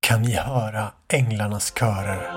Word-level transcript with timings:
Kan 0.00 0.22
ni 0.22 0.32
höra 0.32 0.92
änglarnas 1.08 1.72
körer? 1.78 2.32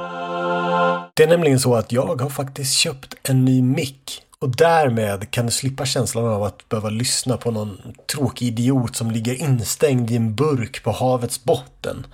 Det 1.16 1.24
är 1.24 1.28
nämligen 1.28 1.60
så 1.60 1.76
att 1.76 1.92
jag 1.92 2.22
har 2.22 2.30
faktiskt 2.30 2.74
köpt 2.74 3.16
en 3.24 3.46
ny 3.46 3.62
mick 3.62 4.24
och 4.40 4.56
därmed 4.56 5.32
kan 5.32 5.46
du 5.46 5.52
slippa 5.52 5.86
känslan 5.86 6.26
av 6.26 6.44
att 6.44 6.70
behöva 6.70 6.90
lyssna 6.90 7.38
på 7.38 7.52
någon 7.52 7.94
tråkig 8.12 8.48
idiot 8.48 8.96
som 8.96 9.12
ligger 9.12 9.42
instängd 9.42 10.12
i 10.12 10.16
en 10.16 10.36
burk 10.36 10.84
på 10.84 10.92
havets 10.92 11.44
botten. 11.44 12.06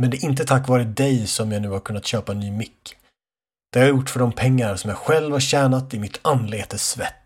Men 0.00 0.10
det 0.10 0.16
är 0.16 0.24
inte 0.24 0.44
tack 0.44 0.68
vare 0.68 0.84
dig 0.84 1.26
som 1.26 1.52
jag 1.52 1.62
nu 1.62 1.68
har 1.68 1.80
kunnat 1.80 2.06
köpa 2.06 2.32
en 2.32 2.40
ny 2.40 2.50
mick. 2.50 2.96
Det 3.72 3.78
har 3.78 3.86
jag 3.86 3.96
gjort 3.96 4.10
för 4.10 4.20
de 4.20 4.32
pengar 4.32 4.76
som 4.76 4.90
jag 4.90 4.98
själv 4.98 5.32
har 5.32 5.40
tjänat 5.40 5.94
i 5.94 5.98
mitt 5.98 6.20
anletes 6.22 6.88
svett. 6.88 7.23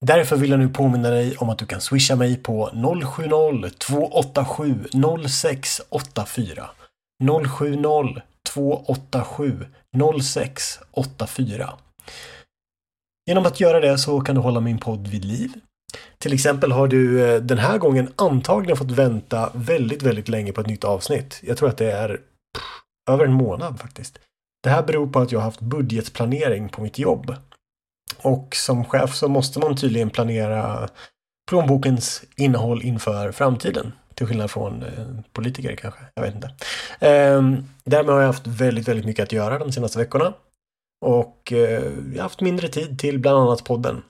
Därför 0.00 0.36
vill 0.36 0.50
jag 0.50 0.60
nu 0.60 0.68
påminna 0.68 1.10
dig 1.10 1.36
om 1.36 1.48
att 1.48 1.58
du 1.58 1.66
kan 1.66 1.80
swisha 1.80 2.16
mig 2.16 2.36
på 2.36 2.70
070-287 2.72 5.28
0684 5.28 6.70
070 7.48 8.22
287 8.52 9.66
0684 10.22 11.74
Genom 13.26 13.46
att 13.46 13.60
göra 13.60 13.80
det 13.80 13.98
så 13.98 14.20
kan 14.20 14.34
du 14.34 14.40
hålla 14.40 14.60
min 14.60 14.78
podd 14.78 15.08
vid 15.08 15.24
liv. 15.24 15.52
Till 16.18 16.32
exempel 16.32 16.72
har 16.72 16.88
du 16.88 17.28
eh, 17.28 17.40
den 17.40 17.58
här 17.58 17.78
gången 17.78 18.12
antagligen 18.16 18.76
fått 18.76 18.90
vänta 18.90 19.50
väldigt, 19.54 20.02
väldigt 20.02 20.28
länge 20.28 20.52
på 20.52 20.60
ett 20.60 20.66
nytt 20.66 20.84
avsnitt. 20.84 21.40
Jag 21.42 21.56
tror 21.56 21.68
att 21.68 21.78
det 21.78 21.92
är 21.92 22.08
pff, 22.08 22.64
över 23.10 23.24
en 23.24 23.32
månad 23.32 23.80
faktiskt. 23.80 24.18
Det 24.62 24.70
här 24.70 24.82
beror 24.82 25.06
på 25.06 25.18
att 25.18 25.32
jag 25.32 25.38
har 25.38 25.44
haft 25.44 25.60
budgetplanering 25.60 26.68
på 26.68 26.82
mitt 26.82 26.98
jobb. 26.98 27.34
Och 28.16 28.56
som 28.56 28.84
chef 28.84 29.14
så 29.14 29.28
måste 29.28 29.58
man 29.58 29.76
tydligen 29.76 30.10
planera 30.10 30.88
plånbokens 31.50 32.22
innehåll 32.36 32.82
inför 32.82 33.32
framtiden. 33.32 33.92
Till 34.14 34.26
skillnad 34.26 34.50
från 34.50 34.82
eh, 34.82 35.06
politiker 35.32 35.76
kanske. 35.76 36.00
Jag 36.14 36.22
vet 36.22 36.34
inte. 36.34 36.50
Ehm, 37.00 37.64
därmed 37.84 38.14
har 38.14 38.20
jag 38.20 38.26
haft 38.26 38.46
väldigt, 38.46 38.88
väldigt 38.88 39.06
mycket 39.06 39.22
att 39.22 39.32
göra 39.32 39.58
de 39.58 39.72
senaste 39.72 39.98
veckorna. 39.98 40.32
Och 41.06 41.52
eh, 41.52 41.82
jag 42.12 42.16
har 42.16 42.22
haft 42.22 42.40
mindre 42.40 42.68
tid 42.68 42.98
till 42.98 43.18
bland 43.18 43.38
annat 43.38 43.64
podden. 43.64 44.02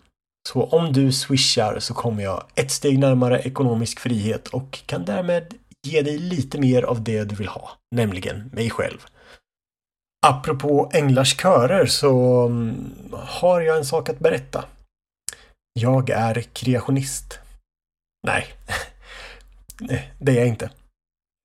Så 0.49 0.65
om 0.65 0.93
du 0.93 1.13
swishar 1.13 1.79
så 1.79 1.95
kommer 1.95 2.23
jag 2.23 2.45
ett 2.55 2.71
steg 2.71 2.99
närmare 2.99 3.41
ekonomisk 3.41 4.01
frihet 4.01 4.49
och 4.49 4.79
kan 4.87 5.05
därmed 5.05 5.55
ge 5.87 6.03
dig 6.03 6.19
lite 6.19 6.61
mer 6.61 6.83
av 6.83 7.05
det 7.05 7.25
du 7.25 7.35
vill 7.35 7.49
ha, 7.49 7.71
nämligen 7.95 8.51
mig 8.53 8.71
själv. 8.71 9.07
Apropå 10.29 10.91
änglars 10.95 11.37
körer 11.41 11.87
så 11.87 12.47
mm, 12.47 12.95
har 13.13 13.61
jag 13.61 13.77
en 13.77 13.85
sak 13.85 14.09
att 14.09 14.19
berätta. 14.19 14.65
Jag 15.73 16.11
är 16.11 16.41
kreationist. 16.43 17.39
Nej, 18.27 18.47
det 20.19 20.33
är 20.33 20.37
jag 20.37 20.47
inte. 20.47 20.71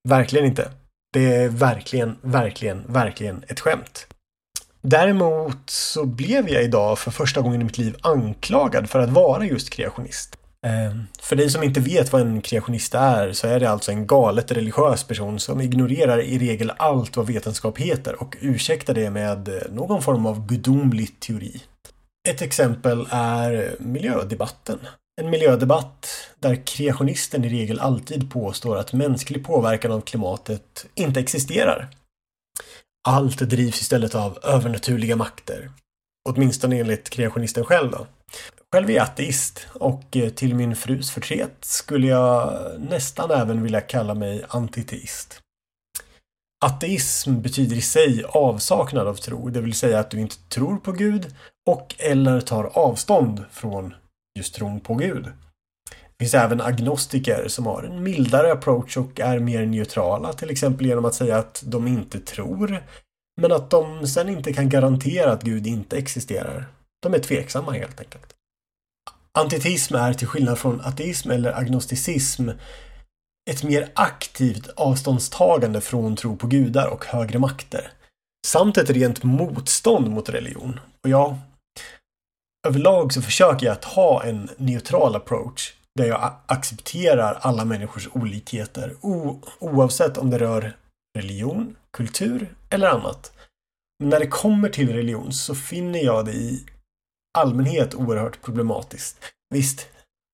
Verkligen 0.08 0.46
inte. 0.46 0.70
Det 1.12 1.34
är 1.34 1.48
verkligen, 1.48 2.18
verkligen, 2.22 2.84
verkligen 2.86 3.44
ett 3.48 3.60
skämt. 3.60 4.06
Däremot 4.80 5.70
så 5.70 6.04
blev 6.04 6.48
jag 6.48 6.62
idag 6.62 6.98
för 6.98 7.10
första 7.10 7.40
gången 7.40 7.60
i 7.60 7.64
mitt 7.64 7.78
liv 7.78 7.96
anklagad 8.00 8.90
för 8.90 8.98
att 8.98 9.10
vara 9.10 9.44
just 9.44 9.70
kreationist. 9.70 10.36
Ehm, 10.66 11.06
för 11.20 11.36
dig 11.36 11.50
som 11.50 11.62
inte 11.62 11.80
vet 11.80 12.12
vad 12.12 12.20
en 12.22 12.40
kreationist 12.40 12.94
är 12.94 13.32
så 13.32 13.46
är 13.46 13.60
det 13.60 13.70
alltså 13.70 13.92
en 13.92 14.06
galet 14.06 14.52
religiös 14.52 15.04
person 15.04 15.40
som 15.40 15.60
ignorerar 15.60 16.18
i 16.22 16.38
regel 16.38 16.72
allt 16.76 17.16
vad 17.16 17.26
vetenskap 17.26 17.78
heter 17.78 18.22
och 18.22 18.36
ursäktar 18.40 18.94
det 18.94 19.10
med 19.10 19.48
eh, 19.48 19.54
någon 19.70 20.02
form 20.02 20.26
av 20.26 20.46
gudomlig 20.46 21.20
teori. 21.20 21.62
Ett 22.28 22.42
exempel 22.42 23.06
är 23.10 23.76
miljödebatten. 23.78 24.78
En 25.20 25.30
miljödebatt 25.30 26.08
där 26.38 26.66
kreationisten 26.66 27.44
i 27.44 27.48
regel 27.48 27.80
alltid 27.80 28.30
påstår 28.30 28.76
att 28.76 28.92
mänsklig 28.92 29.44
påverkan 29.44 29.92
av 29.92 30.00
klimatet 30.00 30.86
inte 30.94 31.20
existerar. 31.20 31.88
Allt 33.08 33.38
drivs 33.38 33.80
istället 33.80 34.14
av 34.14 34.38
övernaturliga 34.42 35.16
makter. 35.16 35.70
Åtminstone 36.28 36.80
enligt 36.80 37.10
kreationisten 37.10 37.64
själv 37.64 37.90
då. 37.90 38.06
Själv 38.72 38.90
är 38.90 38.94
jag 38.94 39.02
ateist 39.02 39.66
och 39.74 40.16
eh, 40.16 40.28
till 40.28 40.54
min 40.54 40.76
frus 40.76 41.10
förtret 41.10 41.56
skulle 41.60 42.06
jag 42.06 42.52
nästan 42.78 43.30
även 43.30 43.62
vilja 43.62 43.80
kalla 43.80 44.14
mig 44.14 44.44
antiteist. 44.48 45.40
Ateism 46.64 47.40
betyder 47.42 47.76
i 47.76 47.80
sig 47.80 48.24
avsaknad 48.28 49.06
av 49.06 49.14
tro, 49.14 49.48
det 49.48 49.60
vill 49.60 49.74
säga 49.74 49.98
att 49.98 50.10
du 50.10 50.20
inte 50.20 50.36
tror 50.48 50.76
på 50.76 50.92
Gud 50.92 51.34
och 51.70 51.94
eller 51.98 52.40
tar 52.40 52.64
avstånd 52.64 53.44
från 53.50 53.94
just 54.38 54.54
tron 54.54 54.80
på 54.80 54.94
Gud. 54.94 55.24
Det 55.90 56.24
finns 56.24 56.34
även 56.34 56.60
agnostiker 56.60 57.48
som 57.48 57.66
har 57.66 57.82
en 57.82 58.02
mildare 58.02 58.52
approach 58.52 58.96
och 58.96 59.20
är 59.20 59.38
mer 59.38 59.66
neutrala, 59.66 60.32
till 60.32 60.50
exempel 60.50 60.86
genom 60.86 61.04
att 61.04 61.14
säga 61.14 61.38
att 61.38 61.62
de 61.66 61.86
inte 61.86 62.20
tror, 62.20 62.82
men 63.40 63.52
att 63.52 63.70
de 63.70 64.06
sen 64.06 64.28
inte 64.28 64.52
kan 64.52 64.68
garantera 64.68 65.32
att 65.32 65.42
Gud 65.42 65.66
inte 65.66 65.96
existerar. 65.96 66.66
De 67.02 67.14
är 67.14 67.18
tveksamma 67.18 67.72
helt 67.72 68.00
enkelt. 68.00 68.34
Antiteism 69.38 69.94
är 69.94 70.14
till 70.14 70.26
skillnad 70.26 70.58
från 70.58 70.80
ateism 70.80 71.30
eller 71.30 71.52
agnosticism 71.52 72.48
ett 73.50 73.62
mer 73.62 73.92
aktivt 73.94 74.68
avståndstagande 74.68 75.80
från 75.80 76.16
tro 76.16 76.36
på 76.36 76.46
gudar 76.46 76.88
och 76.88 77.04
högre 77.04 77.38
makter. 77.38 77.92
Samt 78.46 78.78
ett 78.78 78.90
rent 78.90 79.22
motstånd 79.22 80.10
mot 80.10 80.28
religion. 80.28 80.80
Och 81.02 81.10
ja, 81.10 81.38
överlag 82.66 83.12
så 83.12 83.22
försöker 83.22 83.66
jag 83.66 83.72
att 83.72 83.84
ha 83.84 84.24
en 84.24 84.50
neutral 84.56 85.16
approach 85.16 85.74
där 85.94 86.06
jag 86.06 86.34
accepterar 86.46 87.38
alla 87.40 87.64
människors 87.64 88.08
olikheter 88.12 88.96
oavsett 89.60 90.18
om 90.18 90.30
det 90.30 90.38
rör 90.38 90.76
religion, 91.18 91.76
kultur 91.96 92.54
eller 92.70 92.88
annat. 92.88 93.32
Men 93.98 94.08
när 94.08 94.20
det 94.20 94.26
kommer 94.26 94.68
till 94.68 94.92
religion 94.92 95.32
så 95.32 95.54
finner 95.54 96.04
jag 96.04 96.24
det 96.24 96.32
i 96.32 96.66
allmänhet 97.38 97.94
oerhört 97.94 98.42
problematiskt. 98.42 99.16
Visst, 99.54 99.88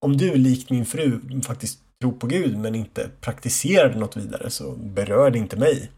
om 0.06 0.16
du 0.16 0.34
likt 0.34 0.70
min 0.70 0.86
fru 0.86 1.20
faktiskt 1.46 1.78
tror 2.00 2.12
på 2.12 2.26
Gud 2.26 2.58
men 2.58 2.74
inte 2.74 3.10
praktiserar 3.20 3.88
det 3.88 3.98
något 3.98 4.16
vidare 4.16 4.50
så 4.50 4.72
berör 4.72 5.30
det 5.30 5.38
inte 5.38 5.56
mig. 5.56 5.90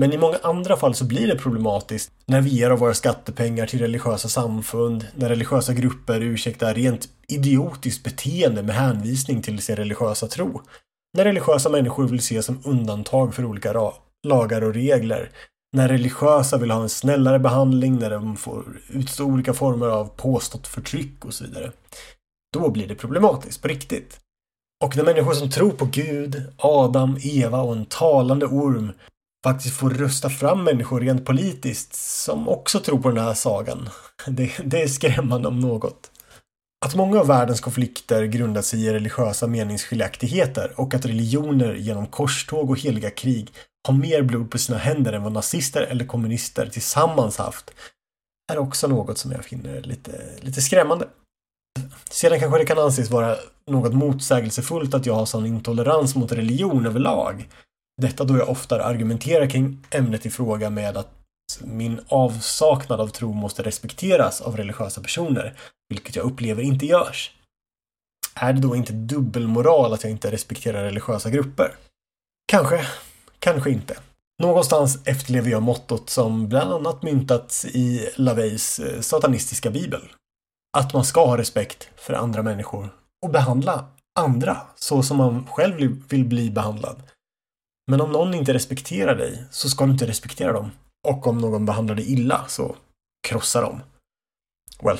Men 0.00 0.12
i 0.12 0.18
många 0.18 0.38
andra 0.42 0.76
fall 0.76 0.94
så 0.94 1.04
blir 1.04 1.26
det 1.26 1.38
problematiskt 1.38 2.12
när 2.26 2.40
vi 2.40 2.50
ger 2.50 2.70
av 2.70 2.78
våra 2.78 2.94
skattepengar 2.94 3.66
till 3.66 3.78
religiösa 3.78 4.28
samfund, 4.28 5.06
när 5.14 5.28
religiösa 5.28 5.72
grupper 5.72 6.20
ursäktar 6.20 6.74
rent 6.74 7.08
idiotiskt 7.28 8.04
beteende 8.04 8.62
med 8.62 8.74
hänvisning 8.74 9.42
till 9.42 9.62
sin 9.62 9.76
religiösa 9.76 10.26
tro. 10.26 10.62
När 11.16 11.24
religiösa 11.24 11.68
människor 11.68 12.08
vill 12.08 12.18
ses 12.18 12.46
som 12.46 12.60
undantag 12.64 13.34
för 13.34 13.44
olika 13.44 13.92
lagar 14.26 14.64
och 14.64 14.74
regler. 14.74 15.30
När 15.74 15.88
religiösa 15.88 16.58
vill 16.58 16.70
ha 16.70 16.82
en 16.82 16.88
snällare 16.88 17.38
behandling, 17.38 17.98
när 17.98 18.10
de 18.10 18.36
får 18.36 18.64
utstå 18.88 19.24
olika 19.24 19.54
former 19.54 19.86
av 19.86 20.04
påstått 20.04 20.66
förtryck 20.66 21.24
och 21.24 21.34
så 21.34 21.44
vidare. 21.44 21.72
Då 22.52 22.70
blir 22.70 22.88
det 22.88 22.94
problematiskt 22.94 23.62
på 23.62 23.68
riktigt. 23.68 24.20
Och 24.84 24.96
när 24.96 25.04
människor 25.04 25.32
som 25.32 25.50
tror 25.50 25.70
på 25.70 25.84
Gud, 25.84 26.42
Adam, 26.56 27.18
Eva 27.22 27.60
och 27.60 27.72
en 27.72 27.86
talande 27.86 28.46
orm 28.46 28.92
faktiskt 29.44 29.76
får 29.76 29.90
rösta 29.90 30.30
fram 30.30 30.64
människor 30.64 31.00
rent 31.00 31.26
politiskt 31.26 31.94
som 31.94 32.48
också 32.48 32.80
tror 32.80 32.98
på 32.98 33.08
den 33.08 33.24
här 33.24 33.34
sagan. 33.34 33.88
Det, 34.26 34.52
det 34.64 34.82
är 34.82 34.88
skrämmande 34.88 35.48
om 35.48 35.60
något. 35.60 36.10
Att 36.86 36.94
många 36.94 37.20
av 37.20 37.26
världens 37.26 37.60
konflikter 37.60 38.24
grundar 38.24 38.62
sig 38.62 38.84
i 38.84 38.92
religiösa 38.92 39.46
meningsskiljaktigheter 39.46 40.72
och 40.76 40.94
att 40.94 41.06
religioner 41.06 41.74
genom 41.74 42.06
korståg 42.06 42.70
och 42.70 42.80
heliga 42.80 43.10
krig 43.10 43.52
har 43.86 43.94
mer 43.94 44.22
blod 44.22 44.50
på 44.50 44.58
sina 44.58 44.78
händer 44.78 45.12
än 45.12 45.22
vad 45.22 45.32
nazister 45.32 45.82
eller 45.82 46.04
kommunister 46.04 46.66
tillsammans 46.66 47.36
haft 47.36 47.70
är 48.52 48.58
också 48.58 48.88
något 48.88 49.18
som 49.18 49.32
jag 49.32 49.44
finner 49.44 49.80
lite, 49.80 50.30
lite 50.40 50.62
skrämmande. 50.62 51.08
Sedan 52.10 52.40
kanske 52.40 52.58
det 52.58 52.64
kan 52.66 52.78
anses 52.78 53.10
vara 53.10 53.36
något 53.66 53.94
motsägelsefullt 53.94 54.94
att 54.94 55.06
jag 55.06 55.14
har 55.14 55.26
sån 55.26 55.46
intolerans 55.46 56.14
mot 56.14 56.32
religion 56.32 56.86
överlag. 56.86 57.48
Detta 58.02 58.24
då 58.24 58.38
jag 58.38 58.48
oftare 58.48 58.84
argumenterar 58.84 59.50
kring 59.50 59.86
ämnet 59.90 60.26
i 60.26 60.30
fråga 60.30 60.70
med 60.70 60.96
att 60.96 61.10
min 61.60 62.00
avsaknad 62.08 63.00
av 63.00 63.08
tro 63.08 63.32
måste 63.32 63.62
respekteras 63.62 64.40
av 64.40 64.56
religiösa 64.56 65.00
personer, 65.00 65.54
vilket 65.88 66.16
jag 66.16 66.26
upplever 66.26 66.62
inte 66.62 66.86
görs. 66.86 67.32
Är 68.34 68.52
det 68.52 68.60
då 68.60 68.76
inte 68.76 68.92
dubbelmoral 68.92 69.92
att 69.92 70.02
jag 70.02 70.10
inte 70.10 70.30
respekterar 70.30 70.84
religiösa 70.84 71.30
grupper? 71.30 71.74
Kanske, 72.46 72.86
kanske 73.44 73.70
inte. 73.70 73.96
Någonstans 74.42 74.98
efterlever 75.04 75.50
jag 75.50 75.62
mottot 75.62 76.10
som 76.10 76.48
bland 76.48 76.72
annat 76.72 77.02
myntats 77.02 77.64
i 77.64 78.08
LaVeys 78.16 78.78
eh, 78.78 79.00
satanistiska 79.00 79.70
bibel. 79.70 80.02
Att 80.76 80.92
man 80.94 81.04
ska 81.04 81.26
ha 81.26 81.38
respekt 81.38 81.88
för 81.96 82.14
andra 82.14 82.42
människor 82.42 82.88
och 83.24 83.30
behandla 83.30 83.86
andra 84.20 84.56
så 84.74 85.02
som 85.02 85.16
man 85.16 85.46
själv 85.46 86.02
vill 86.08 86.24
bli 86.24 86.50
behandlad. 86.50 87.02
Men 87.90 88.00
om 88.00 88.12
någon 88.12 88.34
inte 88.34 88.54
respekterar 88.54 89.14
dig 89.14 89.44
så 89.50 89.70
ska 89.70 89.84
du 89.84 89.92
inte 89.92 90.06
respektera 90.06 90.52
dem. 90.52 90.70
Och 91.08 91.26
om 91.26 91.38
någon 91.38 91.66
behandlar 91.66 91.94
dig 91.94 92.12
illa 92.12 92.44
så 92.48 92.76
krossa 93.28 93.60
dem. 93.60 93.80
Well, 94.82 94.98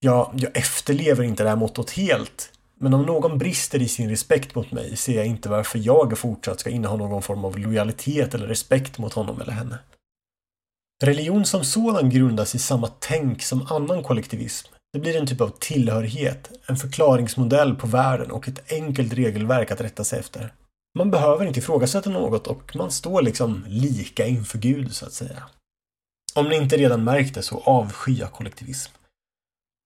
jag, 0.00 0.32
jag 0.36 0.56
efterlever 0.56 1.24
inte 1.24 1.42
det 1.42 1.48
här 1.48 1.56
mottot 1.56 1.90
helt. 1.90 2.52
Men 2.80 2.94
om 2.94 3.02
någon 3.02 3.38
brister 3.38 3.82
i 3.82 3.88
sin 3.88 4.08
respekt 4.08 4.54
mot 4.54 4.72
mig 4.72 4.96
ser 4.96 5.16
jag 5.16 5.26
inte 5.26 5.48
varför 5.48 5.78
jag 5.78 6.18
fortsatt 6.18 6.60
ska 6.60 6.70
inneha 6.70 6.96
någon 6.96 7.22
form 7.22 7.44
av 7.44 7.58
lojalitet 7.58 8.34
eller 8.34 8.46
respekt 8.46 8.98
mot 8.98 9.12
honom 9.12 9.40
eller 9.40 9.52
henne. 9.52 9.78
Religion 11.02 11.44
som 11.44 11.64
sådan 11.64 12.10
grundas 12.10 12.54
i 12.54 12.58
samma 12.58 12.88
tänk 12.98 13.42
som 13.42 13.66
annan 13.66 14.02
kollektivism. 14.02 14.72
Det 14.92 14.98
blir 14.98 15.16
en 15.16 15.26
typ 15.26 15.40
av 15.40 15.48
tillhörighet, 15.48 16.50
en 16.66 16.76
förklaringsmodell 16.76 17.74
på 17.74 17.86
världen 17.86 18.30
och 18.30 18.48
ett 18.48 18.72
enkelt 18.72 19.12
regelverk 19.12 19.70
att 19.70 19.80
rätta 19.80 20.04
sig 20.04 20.18
efter. 20.18 20.52
Man 20.98 21.10
behöver 21.10 21.46
inte 21.46 21.58
ifrågasätta 21.58 22.10
något 22.10 22.46
och 22.46 22.76
man 22.76 22.90
står 22.90 23.22
liksom 23.22 23.64
lika 23.68 24.26
inför 24.26 24.58
Gud, 24.58 24.94
så 24.94 25.06
att 25.06 25.12
säga. 25.12 25.42
Om 26.34 26.48
ni 26.48 26.56
inte 26.56 26.76
redan 26.76 27.04
märkt 27.04 27.34
det 27.34 27.42
så 27.42 27.60
avskyr 27.60 28.20
jag 28.20 28.32
kollektivism. 28.32 28.92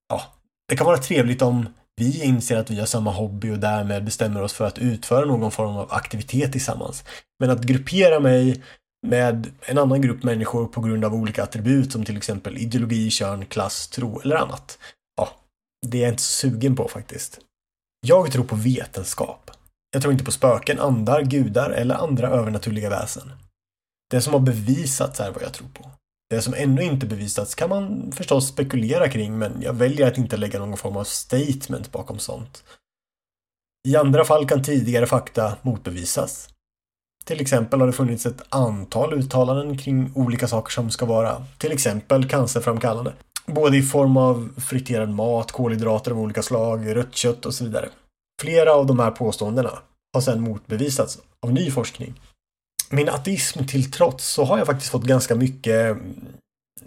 Ja, 0.09 0.23
det 0.69 0.77
kan 0.77 0.87
vara 0.87 0.99
trevligt 0.99 1.43
om 1.43 1.69
vi 1.97 2.25
inser 2.25 2.57
att 2.57 2.71
vi 2.71 2.79
har 2.79 2.87
samma 2.87 3.11
hobby 3.11 3.51
och 3.51 3.59
därmed 3.59 4.05
bestämmer 4.05 4.43
oss 4.43 4.53
för 4.53 4.67
att 4.67 4.79
utföra 4.79 5.25
någon 5.25 5.51
form 5.51 5.77
av 5.77 5.93
aktivitet 5.93 6.53
tillsammans. 6.53 7.05
Men 7.41 7.51
att 7.51 7.63
gruppera 7.63 8.21
mig 8.21 8.63
med 9.07 9.51
en 9.61 9.79
annan 9.79 10.01
grupp 10.01 10.23
människor 10.23 10.67
på 10.67 10.81
grund 10.81 11.05
av 11.05 11.15
olika 11.15 11.43
attribut 11.43 11.93
som 11.93 12.05
till 12.05 12.17
exempel 12.17 12.59
ideologi, 12.59 13.11
kön, 13.11 13.47
klass, 13.47 13.89
tro 13.89 14.21
eller 14.21 14.37
annat. 14.37 14.79
Ja, 15.17 15.29
det 15.87 15.99
är 15.99 16.03
jag 16.03 16.13
inte 16.13 16.23
så 16.23 16.49
sugen 16.49 16.77
på 16.77 16.89
faktiskt. 16.89 17.39
Jag 18.07 18.33
tror 18.33 18.45
på 18.45 18.57
vetenskap. 18.57 19.51
Jag 19.91 20.03
tror 20.03 20.13
inte 20.13 20.25
på 20.25 20.33
spöken, 20.33 20.79
andar, 20.79 21.23
gudar 21.23 21.71
eller 21.71 21.95
andra 21.95 22.29
övernaturliga 22.29 22.91
väsen. 22.91 23.33
Det 24.11 24.21
som 24.21 24.33
har 24.33 24.41
bevisats 24.41 25.21
är 25.21 25.31
vad 25.31 25.43
jag 25.43 25.53
tror 25.53 25.69
på. 25.69 25.91
Det 26.33 26.43
som 26.43 26.55
ännu 26.55 26.83
inte 26.83 27.07
bevisats 27.07 27.55
kan 27.55 27.69
man 27.69 28.13
förstås 28.13 28.49
spekulera 28.49 29.09
kring 29.09 29.39
men 29.39 29.63
jag 29.63 29.73
väljer 29.73 30.07
att 30.07 30.19
inte 30.19 30.37
lägga 30.37 30.59
någon 30.59 30.77
form 30.77 30.97
av 30.97 31.05
statement 31.05 31.93
bakom 31.93 32.19
sånt. 32.19 32.65
I 33.89 33.97
andra 33.97 34.25
fall 34.25 34.49
kan 34.49 34.63
tidigare 34.63 35.07
fakta 35.07 35.57
motbevisas. 35.63 36.49
Till 37.25 37.41
exempel 37.41 37.81
har 37.81 37.87
det 37.87 37.93
funnits 37.93 38.27
ett 38.27 38.43
antal 38.49 39.13
uttalanden 39.13 39.79
kring 39.79 40.13
olika 40.15 40.49
saker 40.49 40.73
som 40.73 40.91
ska 40.91 41.07
vara 41.07 41.47
till 41.59 41.73
exempel 41.73 42.29
cancerframkallande. 42.29 43.13
Både 43.47 43.77
i 43.77 43.83
form 43.83 44.17
av 44.17 44.61
friterad 44.61 45.11
mat, 45.11 45.53
kolhydrater 45.53 46.11
av 46.11 46.21
olika 46.21 46.43
slag, 46.43 46.97
rött 46.97 47.15
kött 47.15 47.47
och 47.47 47.55
så 47.55 47.65
vidare. 47.65 47.89
Flera 48.43 48.73
av 48.73 48.87
de 48.87 48.99
här 48.99 49.11
påståendena 49.11 49.79
har 50.15 50.21
sedan 50.21 50.41
motbevisats 50.41 51.19
av 51.47 51.53
ny 51.53 51.71
forskning. 51.71 52.15
Min 52.93 53.09
ateism 53.09 53.67
till 53.67 53.91
trots 53.91 54.27
så 54.27 54.45
har 54.45 54.59
jag 54.59 54.67
faktiskt 54.67 54.91
fått 54.91 55.05
ganska 55.05 55.35
mycket 55.35 55.91
mm, 55.91 56.27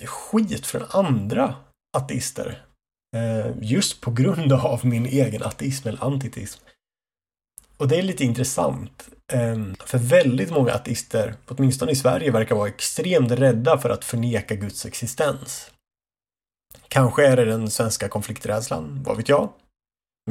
skit 0.05 0.65
från 0.65 0.83
andra 0.89 1.55
ateister. 1.97 2.65
Eh, 3.15 3.51
just 3.61 4.01
på 4.01 4.11
grund 4.11 4.53
av 4.53 4.85
min 4.85 5.05
egen 5.05 5.43
ateism 5.43 5.87
eller 5.87 6.03
antiteism. 6.03 6.61
Och 7.77 7.87
det 7.87 7.97
är 7.97 8.01
lite 8.01 8.23
intressant. 8.23 9.09
Ehm, 9.33 9.75
för 9.85 9.97
väldigt 9.97 10.51
många 10.51 10.73
ateister, 10.73 11.35
åtminstone 11.47 11.91
i 11.91 11.95
Sverige, 11.95 12.31
verkar 12.31 12.55
vara 12.55 12.67
extremt 12.67 13.31
rädda 13.31 13.77
för 13.77 13.89
att 13.89 14.05
förneka 14.05 14.55
Guds 14.55 14.85
existens. 14.85 15.71
Kanske 16.87 17.27
är 17.27 17.35
det 17.35 17.45
den 17.45 17.69
svenska 17.69 18.09
konflikträdslan, 18.09 19.03
vad 19.05 19.17
vet 19.17 19.29
jag? 19.29 19.49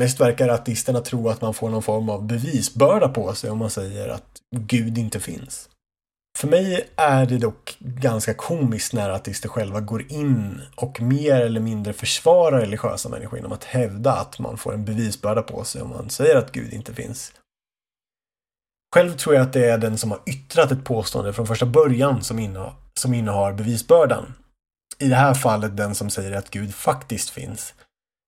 Mest 0.01 0.21
verkar 0.21 0.49
ateisterna 0.49 1.01
tro 1.01 1.29
att 1.29 1.41
man 1.41 1.55
får 1.55 1.71
någon 1.71 1.83
form 1.83 2.09
av 2.09 2.27
bevisbörda 2.27 3.09
på 3.09 3.35
sig 3.35 3.51
om 3.51 3.59
man 3.59 3.71
säger 3.71 4.09
att 4.09 4.34
Gud 4.59 4.99
inte 4.99 5.21
finns. 5.21 5.69
För 6.39 6.49
mig 6.49 6.89
är 6.97 7.27
det 7.27 7.39
dock 7.39 7.77
ganska 7.79 8.35
komiskt 8.35 8.93
när 8.93 9.11
ateister 9.11 9.49
själva 9.49 9.81
går 9.81 10.13
in 10.13 10.61
och 10.77 11.01
mer 11.01 11.41
eller 11.41 11.61
mindre 11.61 11.93
försvarar 11.93 12.61
religiösa 12.61 13.09
människor 13.09 13.39
genom 13.39 13.53
att 13.53 13.65
hävda 13.65 14.13
att 14.13 14.39
man 14.39 14.59
får 14.59 14.75
en 14.75 14.85
bevisbörda 14.85 15.43
på 15.43 15.65
sig 15.65 15.83
om 15.83 15.91
man 15.91 16.11
säger 16.11 16.37
att 16.37 16.53
Gud 16.53 16.73
inte 16.73 16.95
finns. 16.95 17.33
Själv 18.95 19.17
tror 19.17 19.35
jag 19.35 19.43
att 19.43 19.53
det 19.53 19.71
är 19.71 19.79
den 19.79 19.99
som 19.99 20.11
har 20.11 20.21
yttrat 20.27 20.73
ett 20.73 20.85
påstående 20.85 21.33
från 21.33 21.47
första 21.47 21.67
början 21.67 22.23
som, 22.23 22.39
inne, 22.39 22.73
som 22.95 23.15
innehar 23.15 23.53
bevisbördan. 23.53 24.35
I 24.99 25.09
det 25.09 25.17
här 25.17 25.35
fallet 25.35 25.77
den 25.77 25.95
som 25.95 26.11
säger 26.11 26.33
att 26.33 26.51
Gud 26.51 26.75
faktiskt 26.75 27.31
finns. 27.31 27.75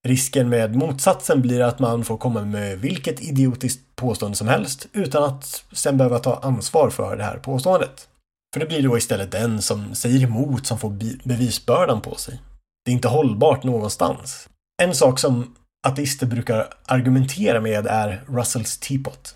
Risken 0.05 0.49
med 0.49 0.75
motsatsen 0.75 1.41
blir 1.41 1.61
att 1.61 1.79
man 1.79 2.05
får 2.05 2.17
komma 2.17 2.45
med 2.45 2.79
vilket 2.79 3.21
idiotiskt 3.21 3.95
påstående 3.95 4.37
som 4.37 4.47
helst 4.47 4.87
utan 4.93 5.23
att 5.23 5.63
sen 5.71 5.97
behöva 5.97 6.19
ta 6.19 6.35
ansvar 6.35 6.89
för 6.89 7.17
det 7.17 7.23
här 7.23 7.37
påståendet. 7.37 8.09
För 8.53 8.59
det 8.59 8.65
blir 8.65 8.83
då 8.83 8.97
istället 8.97 9.31
den 9.31 9.61
som 9.61 9.95
säger 9.95 10.23
emot 10.23 10.67
som 10.67 10.79
får 10.79 10.89
bevisbördan 11.27 12.01
på 12.01 12.15
sig. 12.15 12.41
Det 12.85 12.91
är 12.91 12.95
inte 12.95 13.07
hållbart 13.07 13.63
någonstans. 13.63 14.49
En 14.83 14.95
sak 14.95 15.19
som 15.19 15.55
ateister 15.87 16.27
brukar 16.27 16.73
argumentera 16.85 17.61
med 17.61 17.87
är 17.87 18.23
Russells 18.27 18.77
Teapot. 18.77 19.35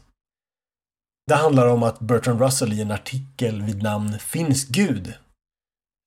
Det 1.27 1.35
handlar 1.35 1.67
om 1.67 1.83
att 1.83 1.99
Bertrand 1.99 2.41
Russell 2.41 2.73
i 2.73 2.81
en 2.81 2.91
artikel 2.91 3.61
vid 3.61 3.83
namn 3.83 4.19
Finns 4.19 4.65
Gud? 4.65 5.13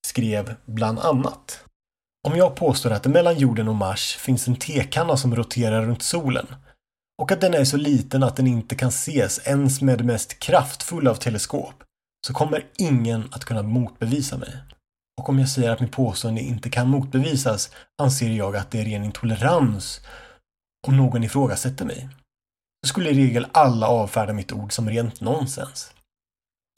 skrev 0.06 0.54
bland 0.64 0.98
annat 0.98 1.64
om 2.24 2.36
jag 2.36 2.56
påstår 2.56 2.90
att 2.90 3.02
det 3.02 3.08
mellan 3.08 3.38
jorden 3.38 3.68
och 3.68 3.74
Mars 3.74 4.16
finns 4.16 4.48
en 4.48 4.56
tekanna 4.56 5.16
som 5.16 5.36
roterar 5.36 5.86
runt 5.86 6.02
solen 6.02 6.46
och 7.22 7.32
att 7.32 7.40
den 7.40 7.54
är 7.54 7.64
så 7.64 7.76
liten 7.76 8.22
att 8.22 8.36
den 8.36 8.46
inte 8.46 8.74
kan 8.74 8.88
ses 8.88 9.46
ens 9.46 9.80
med 9.80 9.98
det 9.98 10.04
mest 10.04 10.38
kraftfulla 10.38 11.10
av 11.10 11.14
teleskop 11.14 11.84
så 12.26 12.32
kommer 12.32 12.66
ingen 12.76 13.28
att 13.32 13.44
kunna 13.44 13.62
motbevisa 13.62 14.38
mig. 14.38 14.56
Och 15.20 15.28
om 15.28 15.38
jag 15.38 15.48
säger 15.48 15.70
att 15.70 15.80
mitt 15.80 15.92
påstående 15.92 16.40
inte 16.40 16.70
kan 16.70 16.88
motbevisas 16.88 17.70
anser 18.02 18.30
jag 18.30 18.56
att 18.56 18.70
det 18.70 18.80
är 18.80 18.84
ren 18.84 19.04
intolerans 19.04 20.00
om 20.86 20.96
någon 20.96 21.24
ifrågasätter 21.24 21.84
mig. 21.84 22.08
Då 22.82 22.88
skulle 22.88 23.10
i 23.10 23.14
regel 23.14 23.46
alla 23.52 23.88
avfärda 23.88 24.32
mitt 24.32 24.52
ord 24.52 24.72
som 24.72 24.90
rent 24.90 25.20
nonsens. 25.20 25.92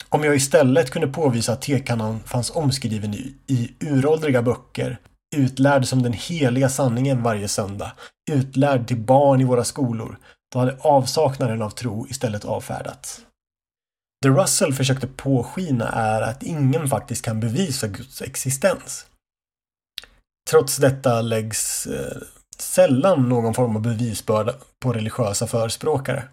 Om 0.09 0.23
jag 0.23 0.35
istället 0.35 0.91
kunde 0.91 1.07
påvisa 1.07 1.53
att 1.53 1.61
tekannan 1.61 2.19
fanns 2.19 2.49
omskriven 2.49 3.13
i, 3.13 3.35
i 3.47 3.73
uråldriga 3.79 4.41
böcker 4.41 4.99
utlärd 5.35 5.87
som 5.87 6.03
den 6.03 6.13
heliga 6.13 6.69
sanningen 6.69 7.23
varje 7.23 7.47
söndag, 7.47 7.91
utlärd 8.31 8.87
till 8.87 8.97
barn 8.97 9.41
i 9.41 9.43
våra 9.43 9.63
skolor, 9.63 10.17
då 10.53 10.59
hade 10.59 10.77
avsaknaden 10.81 11.61
av 11.61 11.69
tro 11.69 12.07
istället 12.07 12.45
avfärdats. 12.45 13.21
Det 14.21 14.29
Russell 14.29 14.73
försökte 14.73 15.07
påskina 15.07 15.89
är 15.89 16.21
att 16.21 16.43
ingen 16.43 16.87
faktiskt 16.87 17.25
kan 17.25 17.39
bevisa 17.39 17.87
Guds 17.87 18.21
existens. 18.21 19.05
Trots 20.49 20.77
detta 20.77 21.21
läggs 21.21 21.87
eh, 21.87 22.17
sällan 22.57 23.29
någon 23.29 23.53
form 23.53 23.75
av 23.75 23.81
bevisbörda 23.81 24.53
på 24.79 24.93
religiösa 24.93 25.47
förespråkare. 25.47 26.23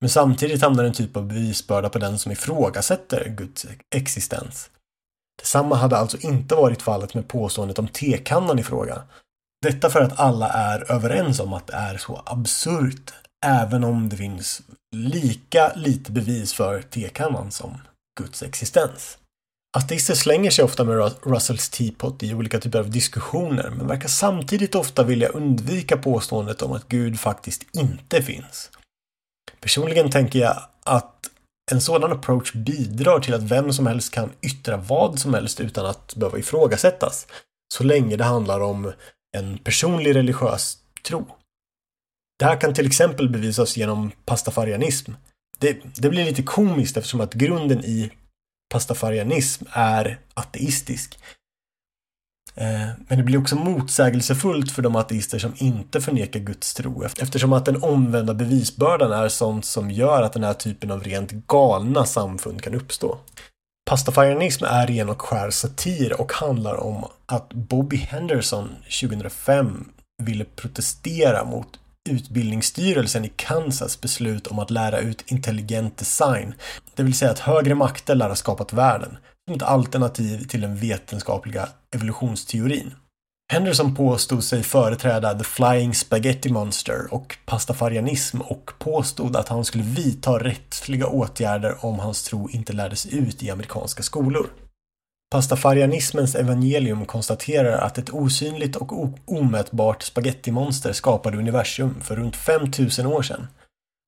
Men 0.00 0.10
samtidigt 0.10 0.62
hamnar 0.62 0.84
en 0.84 0.92
typ 0.92 1.16
av 1.16 1.26
bevisbörda 1.26 1.88
på 1.88 1.98
den 1.98 2.18
som 2.18 2.32
ifrågasätter 2.32 3.28
Guds 3.28 3.66
existens. 3.94 4.70
Detsamma 5.38 5.76
hade 5.76 5.96
alltså 5.96 6.18
inte 6.18 6.54
varit 6.54 6.82
fallet 6.82 7.14
med 7.14 7.28
påståendet 7.28 7.78
om 7.78 7.88
tekannan 7.88 8.58
i 8.58 8.62
fråga. 8.62 9.02
Detta 9.62 9.90
för 9.90 10.00
att 10.00 10.20
alla 10.20 10.48
är 10.48 10.92
överens 10.92 11.40
om 11.40 11.52
att 11.52 11.66
det 11.66 11.74
är 11.74 11.98
så 11.98 12.22
absurt, 12.26 13.12
även 13.46 13.84
om 13.84 14.08
det 14.08 14.16
finns 14.16 14.62
lika 14.96 15.72
lite 15.74 16.12
bevis 16.12 16.52
för 16.52 16.82
tekannan 16.82 17.50
som 17.50 17.80
Guds 18.20 18.42
existens. 18.42 19.18
Ateister 19.76 20.14
slänger 20.14 20.50
sig 20.50 20.64
ofta 20.64 20.84
med 20.84 21.12
Russells 21.22 21.70
teapot 21.70 22.22
i 22.22 22.34
olika 22.34 22.60
typer 22.60 22.78
av 22.78 22.90
diskussioner, 22.90 23.70
men 23.70 23.86
verkar 23.86 24.08
samtidigt 24.08 24.74
ofta 24.74 25.02
vilja 25.02 25.28
undvika 25.28 25.96
påståendet 25.96 26.62
om 26.62 26.72
att 26.72 26.88
Gud 26.88 27.20
faktiskt 27.20 27.76
inte 27.76 28.22
finns. 28.22 28.70
Personligen 29.60 30.10
tänker 30.10 30.38
jag 30.38 30.62
att 30.84 31.30
en 31.72 31.80
sådan 31.80 32.12
approach 32.12 32.52
bidrar 32.52 33.20
till 33.20 33.34
att 33.34 33.42
vem 33.42 33.72
som 33.72 33.86
helst 33.86 34.14
kan 34.14 34.32
yttra 34.42 34.76
vad 34.76 35.18
som 35.18 35.34
helst 35.34 35.60
utan 35.60 35.86
att 35.86 36.14
behöva 36.16 36.38
ifrågasättas. 36.38 37.26
Så 37.74 37.84
länge 37.84 38.16
det 38.16 38.24
handlar 38.24 38.60
om 38.60 38.92
en 39.36 39.58
personlig 39.58 40.14
religiös 40.14 40.78
tro. 41.02 41.26
Det 42.38 42.44
här 42.44 42.60
kan 42.60 42.74
till 42.74 42.86
exempel 42.86 43.28
bevisas 43.28 43.76
genom 43.76 44.10
pastafarianism. 44.24 45.12
Det, 45.58 45.78
det 45.96 46.10
blir 46.10 46.24
lite 46.24 46.42
komiskt 46.42 46.96
eftersom 46.96 47.20
att 47.20 47.34
grunden 47.34 47.84
i 47.84 48.10
pastafarianism 48.72 49.64
är 49.72 50.18
ateistisk. 50.34 51.18
Eh, 52.54 52.88
men 53.08 53.18
det 53.18 53.24
blir 53.24 53.38
också 53.38 53.56
motsägelsefullt 53.56 54.72
för 54.72 54.82
de 54.82 54.96
ateister 54.96 55.38
som 55.38 55.54
inte 55.56 56.00
förnekar 56.00 56.40
Guds 56.40 56.74
tro 56.74 57.04
eftersom 57.04 57.52
att 57.52 57.64
den 57.64 57.82
omvända 57.82 58.34
bevisbördan 58.34 59.12
är 59.12 59.28
sånt 59.28 59.64
som 59.64 59.90
gör 59.90 60.22
att 60.22 60.32
den 60.32 60.44
här 60.44 60.54
typen 60.54 60.90
av 60.90 61.02
rent 61.02 61.32
galna 61.32 62.06
samfund 62.06 62.62
kan 62.62 62.74
uppstå. 62.74 63.18
Pastafarianism 63.90 64.64
är 64.64 64.86
ren 64.86 65.08
och 65.08 65.22
skär 65.22 65.50
satir 65.50 66.20
och 66.20 66.32
handlar 66.32 66.74
om 66.74 67.04
att 67.26 67.52
Bobby 67.52 67.96
Henderson 67.96 68.68
2005 69.00 69.88
ville 70.22 70.44
protestera 70.44 71.44
mot 71.44 71.78
Utbildningsstyrelsen 72.08 73.24
i 73.24 73.32
Kansas 73.36 74.00
beslut 74.00 74.46
om 74.46 74.58
att 74.58 74.70
lära 74.70 74.98
ut 74.98 75.24
intelligent 75.26 75.98
design, 75.98 76.54
det 76.94 77.02
vill 77.02 77.14
säga 77.14 77.30
att 77.30 77.38
högre 77.38 77.74
makter 77.74 78.14
lär 78.14 78.28
ha 78.28 78.36
skapat 78.36 78.72
världen, 78.72 79.16
som 79.48 79.56
ett 79.56 79.62
alternativ 79.62 80.46
till 80.46 80.60
den 80.60 80.76
vetenskapliga 80.76 81.68
evolutionsteorin. 81.94 82.94
Henderson 83.52 83.94
påstod 83.94 84.44
sig 84.44 84.62
företräda 84.62 85.34
The 85.34 85.44
Flying 85.44 85.94
Spaghetti 85.94 86.52
Monster 86.52 87.14
och 87.14 87.38
pastafarianism 87.46 88.40
och 88.40 88.70
påstod 88.78 89.36
att 89.36 89.48
han 89.48 89.64
skulle 89.64 89.84
vidta 89.84 90.38
rättsliga 90.38 91.06
åtgärder 91.06 91.84
om 91.84 91.98
hans 91.98 92.22
tro 92.22 92.50
inte 92.50 92.72
lärdes 92.72 93.06
ut 93.06 93.42
i 93.42 93.50
amerikanska 93.50 94.02
skolor. 94.02 94.46
Pastafarianismens 95.30 96.34
evangelium 96.34 97.06
konstaterar 97.06 97.78
att 97.78 97.98
ett 97.98 98.10
osynligt 98.10 98.76
och 98.76 98.92
omätbart 99.24 100.02
spagettimonster 100.02 100.92
skapade 100.92 101.38
universum 101.38 102.00
för 102.00 102.16
runt 102.16 102.36
5000 102.36 103.06
år 103.06 103.22
sedan. 103.22 103.46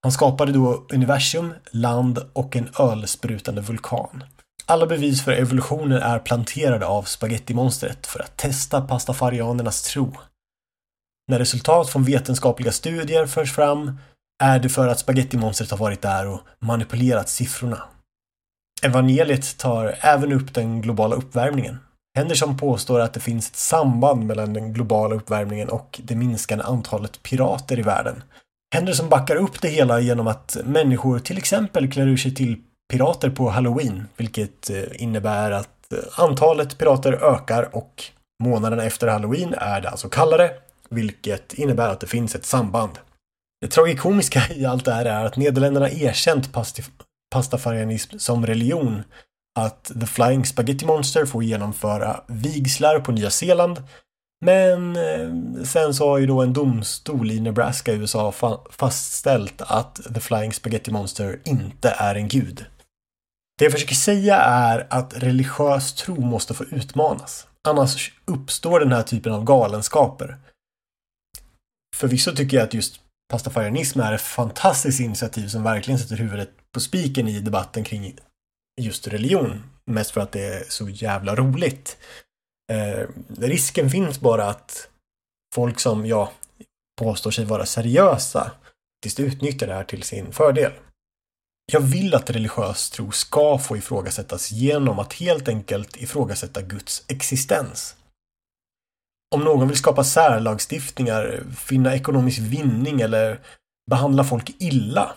Han 0.02 0.12
skapade 0.12 0.52
då 0.52 0.86
universum, 0.92 1.54
land 1.70 2.18
och 2.32 2.56
en 2.56 2.68
ölsprutande 2.78 3.60
vulkan. 3.60 4.24
Alla 4.68 4.86
bevis 4.86 5.24
för 5.24 5.32
evolutionen 5.32 6.02
är 6.02 6.18
planterade 6.18 6.86
av 6.86 7.02
spagettimonstret 7.02 8.06
för 8.06 8.20
att 8.20 8.36
testa 8.36 8.80
pastafarianernas 8.80 9.82
tro. 9.82 10.12
När 11.28 11.38
resultat 11.38 11.90
från 11.90 12.04
vetenskapliga 12.04 12.72
studier 12.72 13.26
förs 13.26 13.52
fram 13.52 13.98
är 14.42 14.58
det 14.58 14.68
för 14.68 14.88
att 14.88 14.98
spagettimonstret 14.98 15.70
har 15.70 15.78
varit 15.78 16.02
där 16.02 16.26
och 16.26 16.40
manipulerat 16.58 17.28
siffrorna. 17.28 17.82
Evangeliet 18.82 19.58
tar 19.58 19.94
även 20.00 20.32
upp 20.32 20.54
den 20.54 20.80
globala 20.82 21.16
uppvärmningen. 21.16 21.78
Henderson 22.16 22.56
påstår 22.56 23.00
att 23.00 23.14
det 23.14 23.20
finns 23.20 23.50
ett 23.50 23.56
samband 23.56 24.26
mellan 24.26 24.52
den 24.52 24.72
globala 24.72 25.14
uppvärmningen 25.14 25.68
och 25.68 26.00
det 26.04 26.16
minskande 26.16 26.64
antalet 26.64 27.22
pirater 27.22 27.78
i 27.78 27.82
världen. 27.82 28.22
Henderson 28.74 29.08
backar 29.08 29.36
upp 29.36 29.62
det 29.62 29.68
hela 29.68 30.00
genom 30.00 30.26
att 30.26 30.56
människor 30.64 31.18
till 31.18 31.38
exempel 31.38 31.92
klär 31.92 32.06
ur 32.06 32.16
sig 32.16 32.34
till 32.34 32.62
pirater 32.92 33.30
på 33.30 33.48
Halloween, 33.50 34.08
vilket 34.16 34.70
eh, 34.70 35.02
innebär 35.02 35.50
att 35.50 35.92
eh, 35.92 35.98
antalet 36.16 36.78
pirater 36.78 37.12
ökar 37.12 37.76
och 37.76 38.04
månaden 38.42 38.80
efter 38.80 39.08
Halloween 39.08 39.54
är 39.54 39.80
det 39.80 39.90
alltså 39.90 40.08
kallare, 40.08 40.50
vilket 40.90 41.54
innebär 41.54 41.88
att 41.88 42.00
det 42.00 42.06
finns 42.06 42.34
ett 42.34 42.46
samband. 42.46 42.98
Det 43.60 43.68
tragikomiska 43.68 44.42
i 44.54 44.66
allt 44.66 44.84
det 44.84 44.92
här 44.92 45.04
är 45.04 45.24
att 45.24 45.36
Nederländerna 45.36 45.90
erkänt 45.90 46.50
pastafarianism 47.30 48.18
som 48.18 48.46
religion, 48.46 49.02
att 49.58 49.92
The 50.00 50.06
Flying 50.06 50.46
Spaghetti 50.46 50.86
Monster 50.86 51.26
får 51.26 51.44
genomföra 51.44 52.20
vigslar 52.26 53.00
på 53.00 53.12
Nya 53.12 53.30
Zeeland 53.30 53.82
men 54.40 54.96
eh, 54.96 55.64
sen 55.64 55.94
så 55.94 56.08
har 56.08 56.18
ju 56.18 56.26
då 56.26 56.42
en 56.42 56.52
domstol 56.52 57.30
i 57.30 57.40
Nebraska 57.40 57.92
i 57.92 57.96
USA 57.96 58.32
fastställt 58.70 59.62
att 59.62 60.00
The 60.14 60.20
Flying 60.20 60.52
Spaghetti 60.52 60.90
Monster 60.90 61.40
inte 61.44 61.94
är 61.98 62.14
en 62.14 62.28
gud. 62.28 62.64
Det 63.58 63.64
jag 63.64 63.72
försöker 63.72 63.94
säga 63.94 64.36
är 64.36 64.86
att 64.90 65.22
religiös 65.22 65.94
tro 65.94 66.20
måste 66.20 66.54
få 66.54 66.64
utmanas. 66.64 67.46
Annars 67.68 68.12
uppstår 68.24 68.80
den 68.80 68.92
här 68.92 69.02
typen 69.02 69.32
av 69.32 69.44
galenskaper. 69.44 70.38
Förvisso 71.96 72.32
tycker 72.32 72.56
jag 72.56 72.64
att 72.64 72.74
just 72.74 73.00
pastafarianism 73.32 74.00
är 74.00 74.12
ett 74.12 74.20
fantastiskt 74.20 75.00
initiativ 75.00 75.48
som 75.48 75.62
verkligen 75.62 75.98
sätter 75.98 76.16
huvudet 76.16 76.50
på 76.72 76.80
spiken 76.80 77.28
i 77.28 77.40
debatten 77.40 77.84
kring 77.84 78.16
just 78.80 79.08
religion. 79.08 79.62
Mest 79.90 80.10
för 80.10 80.20
att 80.20 80.32
det 80.32 80.44
är 80.44 80.64
så 80.68 80.88
jävla 80.88 81.34
roligt. 81.34 81.96
Eh, 82.72 83.06
risken 83.38 83.90
finns 83.90 84.20
bara 84.20 84.48
att 84.48 84.88
folk 85.54 85.80
som, 85.80 86.06
ja, 86.06 86.32
påstår 87.00 87.30
sig 87.30 87.44
vara 87.44 87.66
seriösa 87.66 88.52
faktiskt 89.06 89.20
utnyttjar 89.20 89.66
det 89.66 89.74
här 89.74 89.84
till 89.84 90.02
sin 90.02 90.32
fördel. 90.32 90.72
Jag 91.72 91.80
vill 91.80 92.14
att 92.14 92.30
religiös 92.30 92.90
tro 92.90 93.10
ska 93.12 93.58
få 93.58 93.76
ifrågasättas 93.76 94.52
genom 94.52 94.98
att 94.98 95.12
helt 95.12 95.48
enkelt 95.48 95.96
ifrågasätta 95.96 96.62
Guds 96.62 97.04
existens. 97.08 97.96
Om 99.34 99.44
någon 99.44 99.68
vill 99.68 99.76
skapa 99.76 100.04
särlagstiftningar, 100.04 101.42
finna 101.56 101.94
ekonomisk 101.94 102.38
vinning 102.38 103.00
eller 103.00 103.40
behandla 103.90 104.24
folk 104.24 104.50
illa 104.58 105.14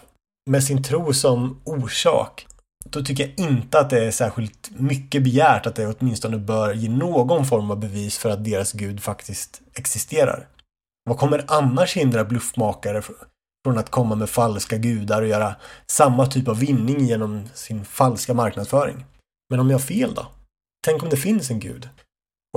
med 0.49 0.63
sin 0.63 0.83
tro 0.83 1.13
som 1.13 1.61
orsak, 1.63 2.47
då 2.85 3.03
tycker 3.03 3.23
jag 3.23 3.49
inte 3.49 3.79
att 3.79 3.89
det 3.89 4.05
är 4.05 4.11
särskilt 4.11 4.69
mycket 4.71 5.23
begärt 5.23 5.65
att 5.65 5.75
det 5.75 5.95
åtminstone 5.99 6.37
bör 6.37 6.73
ge 6.73 6.89
någon 6.89 7.45
form 7.45 7.71
av 7.71 7.79
bevis 7.79 8.17
för 8.17 8.29
att 8.29 8.45
deras 8.45 8.71
gud 8.71 9.03
faktiskt 9.03 9.61
existerar. 9.73 10.47
Vad 11.09 11.17
kommer 11.17 11.45
annars 11.47 11.97
hindra 11.97 12.23
bluffmakare 12.23 13.01
från 13.65 13.77
att 13.77 13.89
komma 13.89 14.15
med 14.15 14.29
falska 14.29 14.77
gudar 14.77 15.21
och 15.21 15.27
göra 15.27 15.55
samma 15.87 16.25
typ 16.25 16.47
av 16.47 16.59
vinning 16.59 17.05
genom 17.05 17.49
sin 17.53 17.85
falska 17.85 18.33
marknadsföring. 18.33 19.05
Men 19.49 19.59
om 19.59 19.69
jag 19.69 19.77
har 19.77 19.85
fel 19.85 20.13
då? 20.13 20.27
Tänk 20.85 21.03
om 21.03 21.09
det 21.09 21.17
finns 21.17 21.49
en 21.49 21.59
gud? 21.59 21.89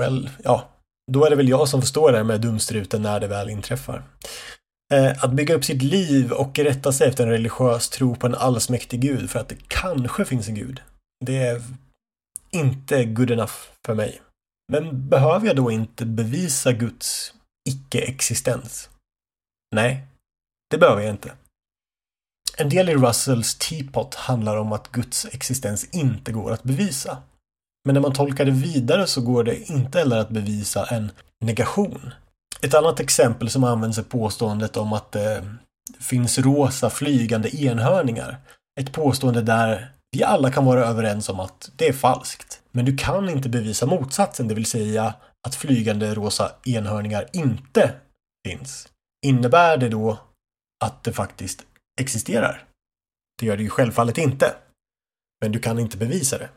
Well, 0.01 0.31
ja, 0.45 0.69
då 1.13 1.25
är 1.25 1.31
det 1.31 1.37
väl 1.37 1.49
jag 1.49 1.69
som 1.69 1.81
får 1.81 1.87
stå 1.87 2.11
där 2.11 2.25
med 2.25 2.41
dumstruten 2.41 3.03
när 3.03 3.21
det 3.21 3.27
väl 3.27 3.51
inträffar. 3.51 4.03
Eh, 4.95 5.25
att 5.25 5.33
bygga 5.33 5.55
upp 5.55 5.65
sitt 5.65 5.83
liv 5.83 6.33
och 6.33 6.59
rätta 6.59 6.93
sig 6.93 7.09
efter 7.09 7.25
en 7.25 7.31
religiös 7.31 7.89
tro 7.89 8.17
på 8.17 8.27
en 8.27 8.35
allsmäktig 8.35 9.01
gud 9.01 9.31
för 9.31 9.39
att 9.39 9.49
det 9.49 9.69
kanske 9.69 10.25
finns 10.25 10.49
en 10.49 10.55
gud. 10.55 10.81
Det 11.25 11.37
är 11.37 11.63
inte 12.51 13.05
good 13.05 13.31
enough 13.31 13.55
för 13.87 13.95
mig. 13.95 14.23
Men 14.73 15.09
behöver 15.09 15.47
jag 15.47 15.57
då 15.57 15.71
inte 15.71 16.07
bevisa 16.07 16.73
Guds 16.73 17.35
icke-existens? 17.69 18.91
Nej, 19.75 20.07
det 20.73 20.79
behöver 20.79 21.03
jag 21.03 21.11
inte. 21.11 21.33
En 22.57 22.69
del 22.69 22.89
i 22.89 22.95
Russells 22.95 23.55
Teapot 23.55 24.15
handlar 24.15 24.57
om 24.57 24.73
att 24.73 24.93
Guds 24.93 25.27
existens 25.33 25.85
inte 25.85 26.33
går 26.33 26.53
att 26.53 26.63
bevisa. 26.63 27.19
Men 27.85 27.95
när 27.95 28.01
man 28.01 28.13
tolkar 28.13 28.45
det 28.45 28.51
vidare 28.51 29.07
så 29.07 29.21
går 29.21 29.45
det 29.45 29.71
inte 29.71 29.99
heller 29.99 30.17
att 30.17 30.29
bevisa 30.29 30.87
en 30.87 31.11
negation. 31.45 32.13
Ett 32.61 32.75
annat 32.75 33.01
exempel 33.01 33.51
som 33.51 33.65
används 33.65 33.99
är 33.99 34.03
påståendet 34.03 34.77
om 34.77 34.93
att 34.93 35.17
eh, 35.17 35.23
det 35.99 36.05
finns 36.05 36.39
rosa 36.39 36.91
flygande 36.91 37.57
enhörningar. 37.57 38.37
Ett 38.81 38.93
påstående 38.93 39.43
där 39.43 39.93
vi 40.13 40.25
alla 40.25 40.51
kan 40.51 40.65
vara 40.65 40.87
överens 40.87 41.29
om 41.29 41.41
att 41.41 41.71
det 41.77 41.89
är 41.89 41.93
falskt. 41.93 42.61
Men 42.71 42.85
du 42.85 42.97
kan 42.97 43.29
inte 43.29 43.49
bevisa 43.49 43.87
motsatsen, 43.87 44.49
det 44.49 44.55
vill 44.55 44.67
säga 44.67 45.15
att 45.47 45.55
flygande 45.55 46.15
rosa 46.15 46.53
enhörningar 46.65 47.29
inte 47.33 47.93
finns. 48.49 48.89
Innebär 49.27 49.77
det 49.77 49.89
då 49.89 50.19
att 50.83 51.05
det 51.05 51.13
faktiskt 51.13 51.63
existerar. 52.01 52.65
Det 53.41 53.47
gör 53.47 53.57
det 53.57 53.63
ju 53.63 53.71
självfallet 53.71 54.19
inte. 54.19 54.55
Men 55.41 55.53
du 55.53 55.59
kan 55.59 55.79
inte 55.79 55.97
bevisa 55.97 56.39
det. 56.39 56.49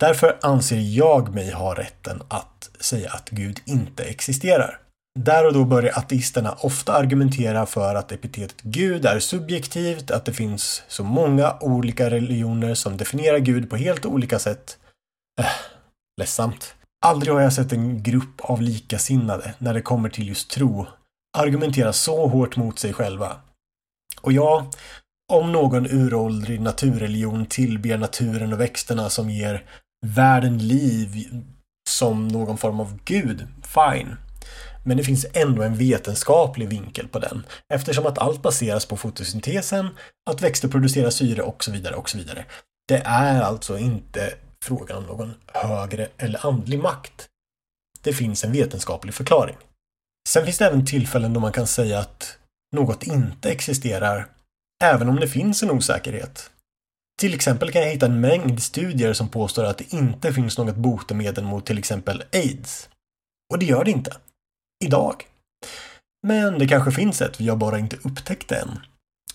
Därför 0.00 0.38
anser 0.42 0.78
jag 0.78 1.34
mig 1.34 1.50
ha 1.52 1.74
rätten 1.74 2.22
att 2.28 2.70
säga 2.80 3.10
att 3.12 3.30
Gud 3.30 3.60
inte 3.64 4.04
existerar. 4.04 4.78
Där 5.18 5.46
och 5.46 5.52
då 5.52 5.64
börjar 5.64 5.98
ateisterna 5.98 6.52
ofta 6.52 6.92
argumentera 6.92 7.66
för 7.66 7.94
att 7.94 8.12
epitetet 8.12 8.62
Gud 8.62 9.06
är 9.06 9.18
subjektivt, 9.18 10.10
att 10.10 10.24
det 10.24 10.32
finns 10.32 10.82
så 10.88 11.04
många 11.04 11.56
olika 11.60 12.10
religioner 12.10 12.74
som 12.74 12.96
definierar 12.96 13.38
Gud 13.38 13.70
på 13.70 13.76
helt 13.76 14.06
olika 14.06 14.38
sätt. 14.38 14.78
Äh, 15.40 15.46
ledsamt. 16.20 16.74
Aldrig 17.04 17.34
har 17.34 17.40
jag 17.40 17.52
sett 17.52 17.72
en 17.72 18.02
grupp 18.02 18.40
av 18.40 18.62
likasinnade, 18.62 19.54
när 19.58 19.74
det 19.74 19.82
kommer 19.82 20.08
till 20.08 20.28
just 20.28 20.50
tro, 20.50 20.86
argumentera 21.38 21.92
så 21.92 22.26
hårt 22.26 22.56
mot 22.56 22.78
sig 22.78 22.92
själva. 22.92 23.36
Och 24.22 24.32
ja, 24.32 24.70
om 25.32 25.52
någon 25.52 25.86
uråldrig 25.86 26.60
naturreligion 26.60 27.46
tillber 27.46 27.98
naturen 27.98 28.52
och 28.52 28.60
växterna 28.60 29.10
som 29.10 29.30
ger 29.30 29.64
världen 30.06 30.58
liv 30.58 31.26
som 31.88 32.28
någon 32.28 32.58
form 32.58 32.80
av 32.80 32.98
gud, 33.04 33.46
fine. 33.62 34.16
Men 34.84 34.96
det 34.96 35.04
finns 35.04 35.26
ändå 35.32 35.62
en 35.62 35.76
vetenskaplig 35.76 36.68
vinkel 36.68 37.08
på 37.08 37.18
den 37.18 37.46
eftersom 37.74 38.06
att 38.06 38.18
allt 38.18 38.42
baseras 38.42 38.86
på 38.86 38.96
fotosyntesen, 38.96 39.88
att 40.30 40.42
växter 40.42 40.68
producerar 40.68 41.10
syre 41.10 41.42
och 41.42 41.64
så 41.64 41.72
vidare 41.72 41.94
och 41.94 42.10
så 42.10 42.18
vidare. 42.18 42.44
Det 42.88 43.02
är 43.04 43.40
alltså 43.40 43.78
inte 43.78 44.34
frågan 44.64 44.98
om 44.98 45.04
någon 45.04 45.34
högre 45.46 46.08
eller 46.18 46.46
andlig 46.46 46.78
makt. 46.78 47.28
Det 48.02 48.12
finns 48.12 48.44
en 48.44 48.52
vetenskaplig 48.52 49.14
förklaring. 49.14 49.56
Sen 50.28 50.44
finns 50.44 50.58
det 50.58 50.66
även 50.66 50.86
tillfällen 50.86 51.32
då 51.32 51.40
man 51.40 51.52
kan 51.52 51.66
säga 51.66 51.98
att 51.98 52.38
något 52.72 53.02
inte 53.02 53.50
existerar, 53.50 54.26
även 54.84 55.08
om 55.08 55.16
det 55.16 55.28
finns 55.28 55.62
en 55.62 55.70
osäkerhet. 55.70 56.50
Till 57.20 57.34
exempel 57.34 57.72
kan 57.72 57.82
jag 57.82 57.90
hitta 57.90 58.06
en 58.06 58.20
mängd 58.20 58.62
studier 58.62 59.12
som 59.12 59.28
påstår 59.28 59.64
att 59.64 59.78
det 59.78 59.92
inte 59.92 60.32
finns 60.32 60.58
något 60.58 60.76
botemedel 60.76 61.44
mot 61.44 61.66
till 61.66 61.78
exempel 61.78 62.24
aids. 62.32 62.88
Och 63.52 63.58
det 63.58 63.66
gör 63.66 63.84
det 63.84 63.90
inte. 63.90 64.16
Idag. 64.84 65.26
Men 66.26 66.58
det 66.58 66.68
kanske 66.68 66.92
finns 66.92 67.22
ett, 67.22 67.40
vi 67.40 67.48
har 67.48 67.56
bara 67.56 67.78
inte 67.78 67.96
upptäckt 68.02 68.48
det 68.48 68.56
än. 68.56 68.78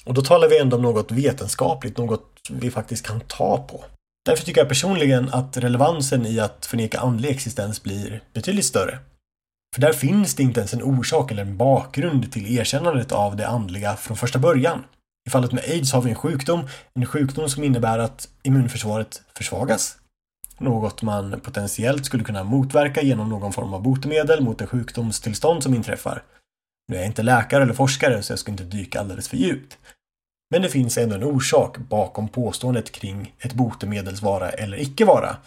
Och 0.06 0.14
då 0.14 0.22
talar 0.22 0.50
vi 0.50 0.60
ändå 0.60 0.76
om 0.76 0.82
något 0.82 1.12
vetenskapligt, 1.12 1.98
något 1.98 2.40
vi 2.52 2.72
faktiskt 2.72 3.06
kan 3.06 3.20
ta 3.20 3.68
på. 3.68 3.86
Därför 4.26 4.46
tycker 4.46 4.62
jag 4.62 4.68
personligen 4.68 5.30
att 5.30 5.58
relevansen 5.58 6.26
i 6.26 6.40
att 6.40 6.66
förneka 6.66 7.00
andlig 7.00 7.30
existens 7.30 7.84
blir 7.84 8.24
betydligt 8.34 8.66
större. 8.66 9.00
För 9.78 9.82
där 9.82 9.94
finns 9.94 10.36
det 10.36 10.44
inte 10.44 10.60
ens 10.60 10.74
en 10.74 10.84
orsak 10.84 11.32
eller 11.32 11.42
en 11.42 11.58
bakgrund 11.58 12.32
till 12.32 12.58
erkännandet 12.58 13.12
av 13.12 13.36
det 13.36 13.48
andliga 13.48 13.96
från 13.96 14.18
första 14.18 14.40
början. 14.40 14.84
I 15.28 15.30
fallet 15.30 15.52
med 15.52 15.64
aids 15.64 15.94
har 15.94 16.02
vi 16.02 16.10
en 16.10 16.16
sjukdom, 16.16 16.68
en 16.94 17.06
sjukdom 17.06 17.50
som 17.50 17.64
innebär 17.64 18.00
att 18.00 18.30
immunförsvaret 18.44 19.22
försvagas. 19.38 19.98
något 20.60 21.02
man 21.02 21.40
potentiellt 21.40 22.06
skulle 22.06 22.24
kunna 22.24 22.44
motverka 22.44 23.02
genom 23.02 23.30
någon 23.30 23.54
form 23.54 23.74
av 23.74 23.82
botemedel 23.82 24.44
mot 24.44 24.60
det 24.60 24.68
sjukdomstillstånd 24.68 25.64
som 25.64 25.74
inträffar. 25.74 26.24
Nu 26.88 26.96
är 26.96 27.00
jag 27.00 27.08
inte 27.08 27.24
läkare 27.24 27.64
eller 27.64 27.74
forskare 27.74 28.24
så 28.24 28.32
jag 28.32 28.40
ska 28.40 28.52
inte 28.52 28.64
dyka 28.64 29.00
alldeles 29.00 29.28
för 29.28 29.38
djupt. 29.38 29.78
Men 30.52 30.62
det 30.62 30.70
finns 30.70 30.98
ändå 30.98 31.16
en 31.16 31.24
orsak 31.24 31.78
bakom 31.78 32.28
påståendet 32.28 32.92
kring 32.92 33.34
ett 33.40 33.54
botemedels 33.54 34.22
vara 34.22 34.50
eller 34.50 34.82
icke 34.82 35.06
vara. 35.06 35.38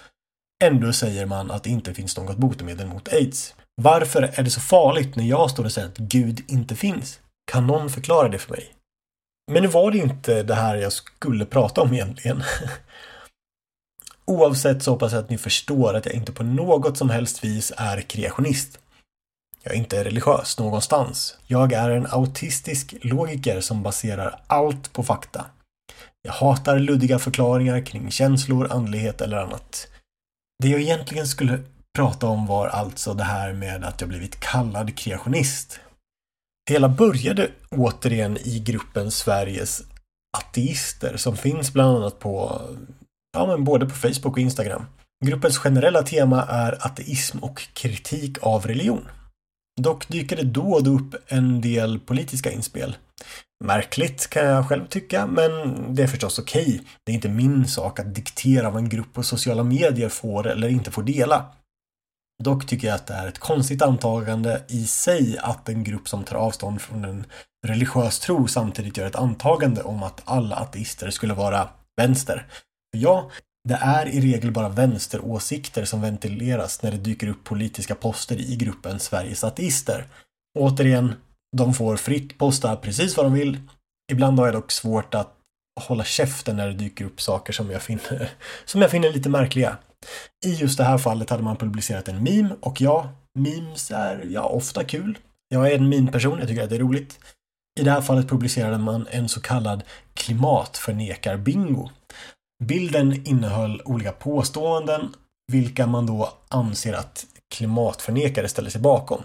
Ändå 0.64 0.92
säger 0.92 1.26
man 1.26 1.50
att 1.50 1.62
det 1.62 1.70
inte 1.70 1.94
finns 1.94 2.16
något 2.16 2.36
botemedel 2.36 2.86
mot 2.86 3.12
aids. 3.12 3.54
Varför 3.82 4.22
är 4.22 4.42
det 4.42 4.50
så 4.50 4.60
farligt 4.60 5.16
när 5.16 5.24
jag 5.24 5.50
står 5.50 5.64
och 5.64 5.72
säger 5.72 5.88
att 5.88 5.98
Gud 5.98 6.44
inte 6.48 6.76
finns? 6.76 7.20
Kan 7.52 7.66
någon 7.66 7.90
förklara 7.90 8.28
det 8.28 8.38
för 8.38 8.50
mig? 8.50 8.72
Men 9.52 9.62
nu 9.62 9.68
var 9.68 9.90
det 9.90 9.98
inte 9.98 10.42
det 10.42 10.54
här 10.54 10.76
jag 10.76 10.92
skulle 10.92 11.44
prata 11.44 11.80
om 11.80 11.92
egentligen. 11.92 12.42
Oavsett 14.24 14.82
så 14.82 14.90
hoppas 14.90 15.12
jag 15.12 15.24
att 15.24 15.30
ni 15.30 15.38
förstår 15.38 15.94
att 15.94 16.06
jag 16.06 16.14
inte 16.14 16.32
på 16.32 16.42
något 16.42 16.96
som 16.96 17.10
helst 17.10 17.44
vis 17.44 17.72
är 17.76 18.00
kreationist. 18.00 18.78
Jag 19.62 19.74
är 19.74 19.78
inte 19.78 20.04
religiös 20.04 20.58
någonstans. 20.58 21.38
Jag 21.46 21.72
är 21.72 21.90
en 21.90 22.06
autistisk 22.10 22.94
logiker 23.02 23.60
som 23.60 23.82
baserar 23.82 24.40
allt 24.46 24.92
på 24.92 25.02
fakta. 25.02 25.46
Jag 26.22 26.32
hatar 26.32 26.78
luddiga 26.78 27.18
förklaringar 27.18 27.86
kring 27.86 28.10
känslor, 28.10 28.72
andlighet 28.72 29.20
eller 29.20 29.36
annat. 29.36 29.88
Det 30.62 30.68
jag 30.68 30.80
egentligen 30.80 31.26
skulle 31.26 31.58
prata 31.96 32.26
om 32.26 32.46
var 32.46 32.68
alltså 32.68 33.14
det 33.14 33.24
här 33.24 33.52
med 33.52 33.84
att 33.84 34.00
jag 34.00 34.08
blivit 34.08 34.40
kallad 34.40 34.98
kreationist. 34.98 35.80
Det 36.66 36.72
hela 36.72 36.88
började 36.88 37.50
återigen 37.70 38.36
i 38.36 38.58
gruppen 38.58 39.10
Sveriges 39.10 39.82
ateister 40.38 41.16
som 41.16 41.36
finns 41.36 41.72
bland 41.72 41.96
annat 41.96 42.18
på, 42.18 42.62
ja 43.32 43.46
men 43.46 43.64
både 43.64 43.86
på 43.86 43.94
Facebook 43.94 44.32
och 44.32 44.38
Instagram. 44.38 44.86
Gruppens 45.24 45.58
generella 45.58 46.02
tema 46.02 46.42
är 46.42 46.86
ateism 46.86 47.38
och 47.38 47.62
kritik 47.72 48.38
av 48.42 48.66
religion. 48.66 49.08
Dock 49.80 50.08
dyker 50.08 50.36
det 50.36 50.42
då 50.42 50.72
och 50.72 50.84
då 50.84 50.90
upp 50.90 51.14
en 51.26 51.60
del 51.60 51.98
politiska 51.98 52.52
inspel. 52.52 52.96
Märkligt 53.64 54.30
kan 54.30 54.44
jag 54.44 54.68
själv 54.68 54.86
tycka, 54.86 55.26
men 55.26 55.50
det 55.94 56.02
är 56.02 56.06
förstås 56.06 56.38
okej. 56.38 56.62
Okay. 56.62 56.80
Det 57.06 57.12
är 57.12 57.14
inte 57.14 57.28
min 57.28 57.68
sak 57.68 58.00
att 58.00 58.14
diktera 58.14 58.70
vad 58.70 58.82
en 58.82 58.88
grupp 58.88 59.12
på 59.12 59.22
sociala 59.22 59.62
medier 59.62 60.08
får 60.08 60.46
eller 60.46 60.68
inte 60.68 60.90
får 60.90 61.02
dela. 61.02 61.52
Dock 62.44 62.66
tycker 62.66 62.88
jag 62.88 62.94
att 62.94 63.06
det 63.06 63.14
är 63.14 63.28
ett 63.28 63.38
konstigt 63.38 63.82
antagande 63.82 64.62
i 64.68 64.86
sig 64.86 65.38
att 65.38 65.68
en 65.68 65.84
grupp 65.84 66.08
som 66.08 66.24
tar 66.24 66.36
avstånd 66.36 66.80
från 66.80 67.04
en 67.04 67.26
religiös 67.66 68.18
tro 68.18 68.48
samtidigt 68.48 68.96
gör 68.96 69.06
ett 69.06 69.16
antagande 69.16 69.82
om 69.82 70.02
att 70.02 70.22
alla 70.24 70.56
ateister 70.56 71.10
skulle 71.10 71.34
vara 71.34 71.68
vänster. 71.96 72.46
Ja, 72.96 73.30
det 73.68 73.74
är 73.74 74.06
i 74.06 74.20
regel 74.20 74.52
bara 74.52 74.68
vänsteråsikter 74.68 75.84
som 75.84 76.00
ventileras 76.00 76.82
när 76.82 76.90
det 76.90 76.96
dyker 76.96 77.28
upp 77.28 77.44
politiska 77.44 77.94
poster 77.94 78.40
i 78.40 78.56
gruppen 78.56 79.00
Sveriges 79.00 79.44
ateister. 79.44 80.06
Återigen, 80.58 81.14
de 81.56 81.74
får 81.74 81.96
fritt 81.96 82.38
posta 82.38 82.76
precis 82.76 83.16
vad 83.16 83.26
de 83.26 83.32
vill. 83.32 83.60
Ibland 84.12 84.38
har 84.38 84.46
jag 84.46 84.54
dock 84.54 84.72
svårt 84.72 85.14
att 85.14 85.36
hålla 85.80 86.04
käften 86.04 86.56
när 86.56 86.66
det 86.66 86.74
dyker 86.74 87.04
upp 87.04 87.20
saker 87.20 87.52
som 87.52 87.70
jag 87.70 87.82
finner, 87.82 88.30
som 88.64 88.82
jag 88.82 88.90
finner 88.90 89.12
lite 89.12 89.28
märkliga. 89.28 89.76
I 90.46 90.54
just 90.54 90.78
det 90.78 90.84
här 90.84 90.98
fallet 90.98 91.30
hade 91.30 91.42
man 91.42 91.56
publicerat 91.56 92.08
en 92.08 92.22
meme 92.22 92.56
och 92.60 92.80
ja, 92.80 93.12
memes 93.38 93.90
är 93.90 94.26
ja, 94.30 94.42
ofta 94.42 94.84
kul. 94.84 95.18
Jag 95.48 95.70
är 95.70 95.74
en 95.74 95.88
meme-person, 95.88 96.38
jag 96.38 96.48
tycker 96.48 96.62
att 96.62 96.70
det 96.70 96.76
är 96.76 96.80
roligt. 96.80 97.20
I 97.80 97.82
det 97.82 97.90
här 97.90 98.00
fallet 98.00 98.28
publicerade 98.28 98.78
man 98.78 99.06
en 99.10 99.28
så 99.28 99.40
kallad 99.40 99.82
klimatförnekar-bingo. 100.14 101.90
Bilden 102.64 103.26
innehöll 103.26 103.82
olika 103.84 104.12
påståenden 104.12 105.14
vilka 105.52 105.86
man 105.86 106.06
då 106.06 106.32
anser 106.48 106.92
att 106.92 107.26
klimatförnekare 107.54 108.48
ställer 108.48 108.70
sig 108.70 108.80
bakom. 108.80 109.22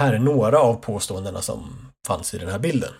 Här 0.00 0.12
är 0.12 0.18
några 0.18 0.58
av 0.58 0.74
påståendena 0.74 1.42
som 1.42 1.90
fanns 2.06 2.34
i 2.34 2.38
den 2.38 2.50
här 2.50 2.58
bilden. 2.58 2.92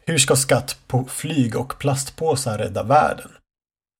Hur 0.00 0.18
ska 0.18 0.36
skatt 0.36 0.78
på 0.86 1.04
flyg 1.04 1.56
och 1.56 1.78
plastpåsar 1.78 2.58
rädda 2.58 2.82
världen? 2.82 3.30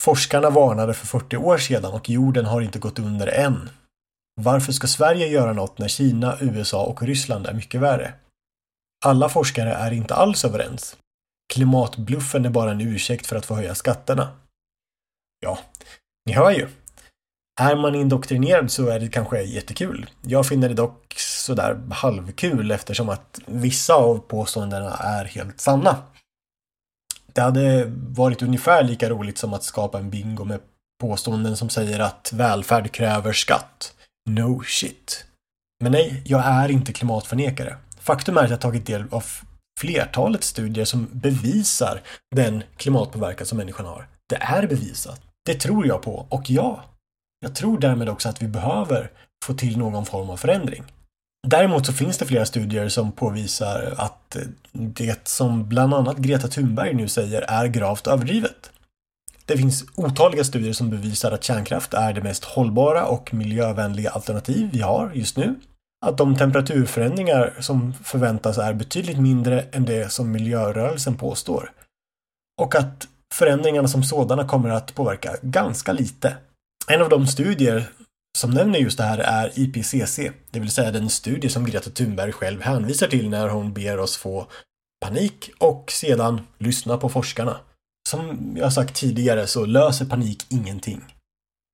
Forskarna 0.01 0.51
varnade 0.51 0.95
för 0.95 1.07
40 1.07 1.37
år 1.37 1.59
sedan 1.59 1.93
och 1.93 2.11
jorden 2.11 2.45
har 2.45 2.61
inte 2.61 2.79
gått 2.79 2.99
under 2.99 3.27
än. 3.27 3.71
Varför 4.41 4.73
ska 4.73 4.87
Sverige 4.87 5.27
göra 5.27 5.53
något 5.53 5.79
när 5.79 5.89
Kina, 5.89 6.37
USA 6.41 6.85
och 6.85 7.03
Ryssland 7.03 7.47
är 7.47 7.55
mycket 7.55 7.81
värre? 7.81 8.15
Alla 9.05 9.29
forskare 9.29 9.73
är 9.73 9.91
inte 9.91 10.15
alls 10.15 10.45
överens. 10.45 10.97
Klimatbluffen 11.53 12.45
är 12.45 12.51
bara 12.51 12.71
en 12.71 12.81
ursäkt 12.81 13.27
för 13.27 13.37
att 13.37 13.47
få 13.47 13.55
höja 13.55 13.75
skatterna. 13.75 14.29
Ja, 15.41 15.59
ni 16.27 16.33
hör 16.33 16.51
ju. 16.51 16.69
Är 17.61 17.77
man 17.77 17.95
indoktrinerad 17.95 18.71
så 18.71 18.89
är 18.89 19.01
det 19.01 19.09
kanske 19.09 19.43
jättekul. 19.43 20.11
Jag 20.23 20.47
finner 20.47 20.69
det 20.69 20.75
dock 20.75 21.15
sådär 21.19 21.81
halvkul 21.91 22.71
eftersom 22.71 23.09
att 23.09 23.41
vissa 23.47 23.95
av 23.95 24.19
påståendena 24.19 24.97
är 24.97 25.25
helt 25.25 25.61
sanna. 25.61 25.97
Det 27.33 27.40
hade 27.40 27.85
varit 27.95 28.43
ungefär 28.43 28.83
lika 28.83 29.11
roligt 29.11 29.38
som 29.38 29.55
att 29.55 29.62
skapa 29.62 29.99
en 29.99 30.11
bingo 30.11 30.45
med 30.45 30.61
påståenden 31.01 31.57
som 31.57 31.69
säger 31.69 32.01
att 32.01 32.33
välfärd 32.33 32.93
kräver 32.93 33.33
skatt. 33.33 33.95
No 34.31 34.62
shit. 34.62 35.25
Men 35.83 35.93
nej, 35.93 36.23
jag 36.27 36.43
är 36.47 36.71
inte 36.71 36.93
klimatförnekare. 36.93 37.77
Faktum 38.01 38.37
är 38.37 38.45
att 38.45 38.51
jag 38.51 38.61
tagit 38.61 38.87
del 38.87 39.05
av 39.11 39.25
flertalet 39.81 40.45
studier 40.45 40.85
som 40.85 41.09
bevisar 41.12 42.01
den 42.35 42.62
klimatpåverkan 42.77 43.47
som 43.47 43.59
människan 43.59 43.87
har. 43.87 44.09
Det 44.29 44.37
är 44.37 44.66
bevisat. 44.66 45.21
Det 45.47 45.55
tror 45.55 45.87
jag 45.87 46.03
på. 46.03 46.27
Och 46.29 46.51
ja, 46.51 46.85
jag 47.40 47.55
tror 47.55 47.79
därmed 47.79 48.09
också 48.09 48.29
att 48.29 48.43
vi 48.43 48.49
behöver 48.49 49.11
få 49.45 49.55
till 49.55 49.79
någon 49.79 50.07
form 50.07 50.31
av 50.31 50.37
förändring. 50.37 50.85
Däremot 51.46 51.87
så 51.87 51.92
finns 51.92 52.18
det 52.18 52.26
flera 52.26 52.46
studier 52.46 52.88
som 52.88 53.12
påvisar 53.12 53.94
att 53.96 54.37
det 54.72 55.29
som 55.29 55.68
bland 55.68 55.94
annat 55.94 56.16
Greta 56.16 56.48
Thunberg 56.48 56.94
nu 56.94 57.09
säger 57.09 57.42
är 57.42 57.66
gravt 57.66 58.07
överdrivet. 58.07 58.70
Det 59.44 59.57
finns 59.57 59.85
otaliga 59.94 60.44
studier 60.44 60.72
som 60.72 60.90
bevisar 60.90 61.33
att 61.33 61.44
kärnkraft 61.44 61.94
är 61.94 62.12
det 62.12 62.22
mest 62.22 62.44
hållbara 62.44 63.07
och 63.07 63.35
miljövänliga 63.35 64.11
alternativ 64.11 64.68
vi 64.72 64.81
har 64.81 65.11
just 65.14 65.37
nu. 65.37 65.61
Att 66.07 66.18
de 66.18 66.37
temperaturförändringar 66.37 67.55
som 67.61 67.94
förväntas 68.05 68.59
är 68.59 68.74
betydligt 68.74 69.18
mindre 69.18 69.64
än 69.72 69.85
det 69.85 70.12
som 70.12 70.33
miljörörelsen 70.33 71.16
påstår. 71.16 71.72
Och 72.61 72.74
att 72.74 73.09
förändringarna 73.35 73.88
som 73.88 74.03
sådana 74.03 74.48
kommer 74.48 74.70
att 74.70 74.94
påverka 74.94 75.37
ganska 75.42 75.92
lite. 75.92 76.37
En 76.88 77.03
av 77.03 77.09
de 77.09 77.26
studier 77.26 77.90
som 78.38 78.51
nämner 78.51 78.79
just 78.79 78.99
det 78.99 79.05
här 79.05 79.19
är 79.19 79.59
IPCC, 79.59 80.19
det 80.51 80.61
vill 80.61 80.71
säga 80.71 80.90
den 80.90 81.11
studie 81.11 81.49
som 81.49 81.64
Greta 81.64 81.90
Thunberg 81.90 82.33
själv 82.33 82.62
hänvisar 82.62 83.07
till 83.07 83.29
när 83.29 83.49
hon 83.49 83.73
ber 83.73 83.99
oss 83.99 84.16
få 84.16 84.47
panik 85.05 85.51
och 85.59 85.93
sedan 85.93 86.40
lyssna 86.59 86.97
på 86.97 87.09
forskarna. 87.09 87.61
Som 88.09 88.55
jag 88.57 88.73
sagt 88.73 88.97
tidigare 88.97 89.47
så 89.47 89.66
löser 89.66 90.05
panik 90.05 90.47
ingenting. 90.49 91.05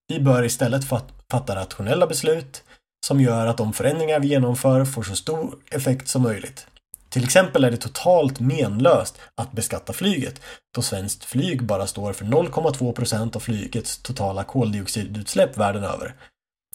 Vi 0.09 0.21
bör 0.21 0.43
istället 0.43 0.85
fatta 1.31 1.57
rationella 1.57 2.07
beslut 2.07 2.63
som 3.07 3.21
gör 3.21 3.47
att 3.47 3.57
de 3.57 3.73
förändringar 3.73 4.21
vi 4.21 4.29
genomför 4.29 4.85
får 4.85 5.03
så 5.03 5.17
stor 5.17 5.59
effekt 5.71 6.09
som 6.09 6.23
möjligt. 6.23 6.67
Till 7.09 7.25
exempel 7.25 7.65
är 7.65 7.71
det 7.71 7.77
totalt 7.77 8.41
menlöst 8.41 9.19
att 9.35 9.53
beskatta 9.53 9.93
flyget 9.93 10.41
då 10.75 10.83
svenskt 10.83 11.25
flyg 11.25 11.63
bara 11.63 11.87
står 11.87 12.13
för 12.13 12.25
0,2 12.25 12.93
procent 12.93 13.37
av 13.37 13.41
flygets 13.41 13.99
totala 13.99 14.45
koldioxidutsläpp 14.45 15.57
världen 15.57 15.85
över 15.85 16.15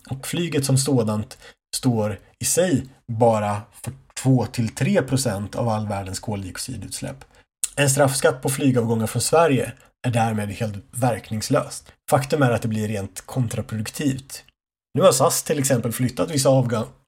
och 0.09 0.27
flyget 0.27 0.65
som 0.65 0.77
sådant 0.77 1.37
står 1.75 2.19
i 2.39 2.45
sig 2.45 2.85
bara 3.07 3.61
för 3.83 3.93
2-3 4.23 5.01
procent 5.01 5.55
av 5.55 5.69
all 5.69 5.87
världens 5.87 6.19
koldioxidutsläpp. 6.19 7.25
En 7.75 7.89
straffskatt 7.89 8.41
på 8.41 8.49
flygavgångar 8.49 9.07
från 9.07 9.21
Sverige 9.21 9.71
är 10.07 10.11
därmed 10.11 10.49
helt 10.49 10.75
verkningslöst. 10.91 11.91
Faktum 12.09 12.41
är 12.41 12.51
att 12.51 12.61
det 12.61 12.67
blir 12.67 12.87
rent 12.87 13.21
kontraproduktivt. 13.21 14.43
Nu 14.93 15.01
har 15.01 15.11
SAS 15.11 15.43
till 15.43 15.59
exempel 15.59 15.91
flyttat 15.91 16.31
vissa 16.31 16.49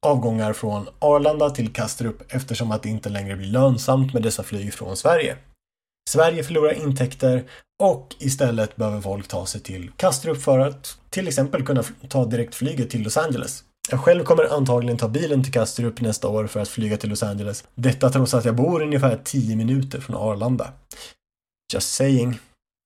avgångar 0.02 0.54
från 0.54 0.88
Arlanda 1.00 1.50
till 1.50 1.74
Kastrup 1.74 2.34
eftersom 2.34 2.72
att 2.72 2.84
det 2.84 2.90
inte 2.90 3.10
längre 3.10 3.36
blir 3.36 3.48
lönsamt 3.48 4.14
med 4.14 4.24
dessa 4.24 4.44
flyg 4.44 4.74
från 4.74 4.98
Sverige. 4.98 5.38
Sverige 6.10 6.44
förlorar 6.44 6.74
intäkter 6.74 7.44
och 7.84 8.16
istället 8.20 8.76
behöver 8.76 9.02
folk 9.02 9.28
ta 9.28 9.46
sig 9.46 9.62
till 9.62 9.92
Kastrup 9.98 10.42
för 10.42 10.60
att 10.60 10.98
till 11.10 11.28
exempel 11.28 11.66
kunna 11.66 11.84
ta 12.08 12.26
direktflyget 12.26 12.90
till 12.90 13.04
Los 13.04 13.18
Angeles. 13.18 13.64
Jag 13.90 14.00
själv 14.00 14.24
kommer 14.24 14.54
antagligen 14.58 14.98
ta 14.98 15.08
bilen 15.08 15.44
till 15.44 15.54
Kastrup 15.54 16.02
nästa 16.02 16.28
år 16.28 16.48
för 16.48 16.60
att 16.60 16.70
flyga 16.70 16.98
till 16.98 17.10
Los 17.10 17.24
Angeles. 17.24 17.64
Detta 17.76 18.10
trots 18.10 18.34
att 18.34 18.46
jag 18.46 18.56
bor 18.56 18.82
ungefär 18.82 19.20
10 19.24 19.56
minuter 19.56 20.00
från 20.00 20.16
Arlanda. 20.16 20.74
Just 21.74 21.96
saying. 21.96 22.40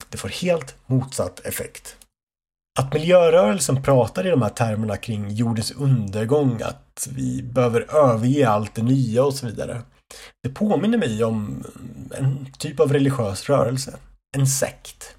Det 0.10 0.18
får 0.18 0.30
helt 0.30 0.76
motsatt 0.86 1.40
effekt. 1.40 1.96
Att 2.80 2.94
miljörörelsen 2.94 3.84
pratar 3.84 4.28
i 4.28 4.30
de 4.30 4.42
här 4.42 4.50
termerna 4.50 4.98
kring 4.98 5.30
jordens 5.30 5.72
undergång, 5.72 6.62
att 6.62 7.08
vi 7.12 7.44
behöver 7.44 7.96
överge 7.96 8.50
allt 8.50 8.76
det 8.76 8.84
nya 8.84 9.24
och 9.24 9.34
så 9.34 9.46
vidare. 9.46 9.82
Det 10.44 10.50
påminner 10.50 10.98
mig 10.98 11.24
om 11.24 11.64
en 12.18 12.52
typ 12.60 12.80
av 12.80 12.94
religiös 12.94 13.50
rörelse. 13.50 13.98
En 14.38 14.48
sekt. 14.48 15.16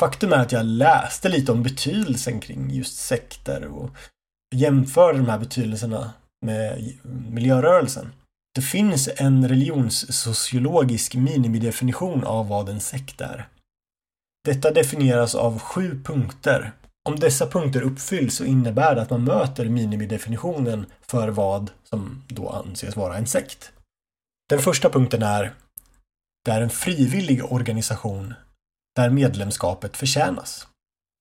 Faktum 0.00 0.32
är 0.32 0.36
att 0.36 0.52
jag 0.52 0.66
läste 0.66 1.28
lite 1.28 1.52
om 1.52 1.62
betydelsen 1.62 2.40
kring 2.40 2.70
just 2.70 2.96
sekter 2.96 3.64
och 3.64 3.90
jämförde 4.54 5.18
de 5.18 5.28
här 5.28 5.38
betydelserna 5.38 6.12
med 6.46 6.92
miljörörelsen. 7.30 8.12
Det 8.54 8.62
finns 8.62 9.08
en 9.16 9.48
religionssociologisk 9.48 11.14
minimidefinition 11.14 12.24
av 12.24 12.48
vad 12.48 12.68
en 12.68 12.80
sekt 12.80 13.20
är. 13.20 13.48
Detta 14.44 14.70
definieras 14.70 15.34
av 15.34 15.58
sju 15.58 16.02
punkter. 16.04 16.72
Om 17.08 17.16
dessa 17.16 17.46
punkter 17.46 17.82
uppfylls 17.82 18.36
så 18.36 18.44
innebär 18.44 18.94
det 18.94 19.02
att 19.02 19.10
man 19.10 19.24
möter 19.24 19.68
minimidefinitionen 19.68 20.86
för 21.00 21.28
vad 21.28 21.70
som 21.84 22.22
då 22.28 22.48
anses 22.48 22.96
vara 22.96 23.16
en 23.16 23.26
sekt. 23.26 23.72
Den 24.48 24.58
första 24.58 24.90
punkten 24.90 25.22
är 25.22 25.54
Det 26.44 26.50
är 26.50 26.60
en 26.60 26.70
frivillig 26.70 27.52
organisation 27.52 28.34
där 28.96 29.10
medlemskapet 29.10 29.96
förtjänas. 29.96 30.68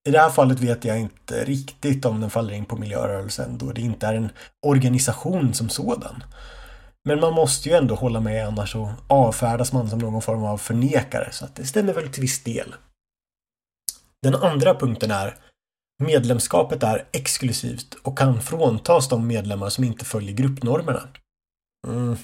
I 0.07 0.11
det 0.11 0.19
här 0.19 0.29
fallet 0.29 0.59
vet 0.59 0.85
jag 0.85 0.99
inte 0.99 1.45
riktigt 1.45 2.05
om 2.05 2.21
den 2.21 2.29
faller 2.29 2.53
in 2.53 2.65
på 2.65 2.77
miljörörelsen 2.77 3.57
då 3.57 3.71
det 3.71 3.81
inte 3.81 4.07
är 4.07 4.13
en 4.13 4.29
organisation 4.65 5.53
som 5.53 5.69
sådan. 5.69 6.23
Men 7.07 7.19
man 7.19 7.33
måste 7.33 7.69
ju 7.69 7.75
ändå 7.75 7.95
hålla 7.95 8.19
med 8.19 8.47
annars 8.47 8.71
så 8.71 8.93
avfärdas 9.07 9.73
man 9.73 9.89
som 9.89 9.99
någon 9.99 10.21
form 10.21 10.43
av 10.43 10.57
förnekare 10.57 11.31
så 11.31 11.45
att 11.45 11.55
det 11.55 11.65
stämmer 11.65 11.93
väl 11.93 12.09
till 12.09 12.21
viss 12.21 12.43
del. 12.43 12.75
Den 14.21 14.35
andra 14.35 14.75
punkten 14.75 15.11
är 15.11 15.37
Medlemskapet 16.03 16.83
är 16.83 17.07
exklusivt 17.11 17.93
och 17.93 18.17
kan 18.17 18.41
fråntas 18.41 19.09
de 19.09 19.27
medlemmar 19.27 19.69
som 19.69 19.83
inte 19.83 20.05
följer 20.05 20.33
gruppnormerna. 20.33 21.07
Mm, 21.87 22.17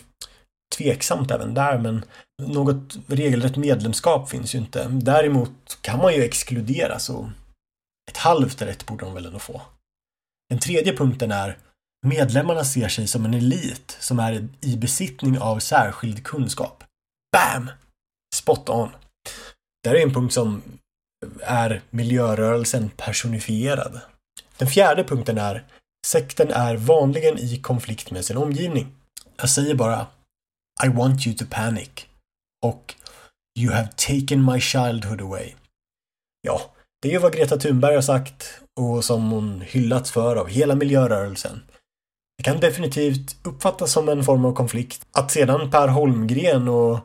tveksamt 0.77 1.31
även 1.31 1.53
där, 1.53 1.77
men 1.77 2.05
något 2.41 2.97
regelrätt 3.07 3.55
medlemskap 3.55 4.29
finns 4.29 4.55
ju 4.55 4.59
inte. 4.59 4.87
Däremot 4.87 5.77
kan 5.81 5.99
man 5.99 6.13
ju 6.13 6.23
exkludera 6.23 6.99
så 6.99 7.31
ett 8.11 8.17
halvt 8.17 8.61
rätt 8.61 8.85
borde 8.85 9.05
de 9.05 9.13
väl 9.13 9.25
ändå 9.25 9.39
få. 9.39 9.61
Den 10.49 10.59
tredje 10.59 10.97
punkten 10.97 11.31
är 11.31 11.57
Medlemmarna 12.05 12.63
ser 12.63 12.87
sig 12.87 13.07
som 13.07 13.25
en 13.25 13.33
elit 13.33 13.97
som 13.99 14.19
är 14.19 14.47
i 14.61 14.77
besittning 14.77 15.39
av 15.39 15.59
särskild 15.59 16.23
kunskap. 16.23 16.83
BAM! 17.31 17.71
Spot 18.35 18.69
on. 18.69 18.89
Det 19.83 19.89
här 19.89 19.95
är 19.95 20.03
en 20.03 20.13
punkt 20.13 20.33
som 20.33 20.61
är 21.41 21.81
miljörörelsen 21.89 22.89
personifierad. 22.89 24.01
Den 24.57 24.67
fjärde 24.67 25.03
punkten 25.03 25.37
är 25.37 25.65
Sekten 26.07 26.51
är 26.51 26.75
vanligen 26.75 27.37
i 27.37 27.57
konflikt 27.57 28.11
med 28.11 28.25
sin 28.25 28.37
omgivning. 28.37 28.87
Jag 29.37 29.49
säger 29.49 29.75
bara 29.75 30.07
i 30.85 30.89
want 30.89 31.27
you 31.27 31.35
to 31.35 31.45
panic 31.49 31.89
och 32.65 32.95
You 33.59 33.73
have 33.73 33.87
taken 33.87 34.45
my 34.45 34.59
childhood 34.59 35.21
away. 35.21 35.53
Ja, 36.41 36.61
det 37.01 37.07
är 37.07 37.11
ju 37.11 37.19
vad 37.19 37.33
Greta 37.33 37.57
Thunberg 37.57 37.95
har 37.95 38.01
sagt 38.01 38.61
och 38.79 39.05
som 39.05 39.31
hon 39.31 39.61
hyllats 39.61 40.11
för 40.11 40.35
av 40.35 40.47
hela 40.47 40.75
miljörörelsen. 40.75 41.63
Det 42.37 42.43
kan 42.43 42.59
definitivt 42.59 43.47
uppfattas 43.47 43.91
som 43.91 44.09
en 44.09 44.23
form 44.23 44.45
av 44.45 44.53
konflikt. 44.53 45.07
Att 45.11 45.31
sedan 45.31 45.71
Per 45.71 45.87
Holmgren 45.87 46.67
och 46.67 46.99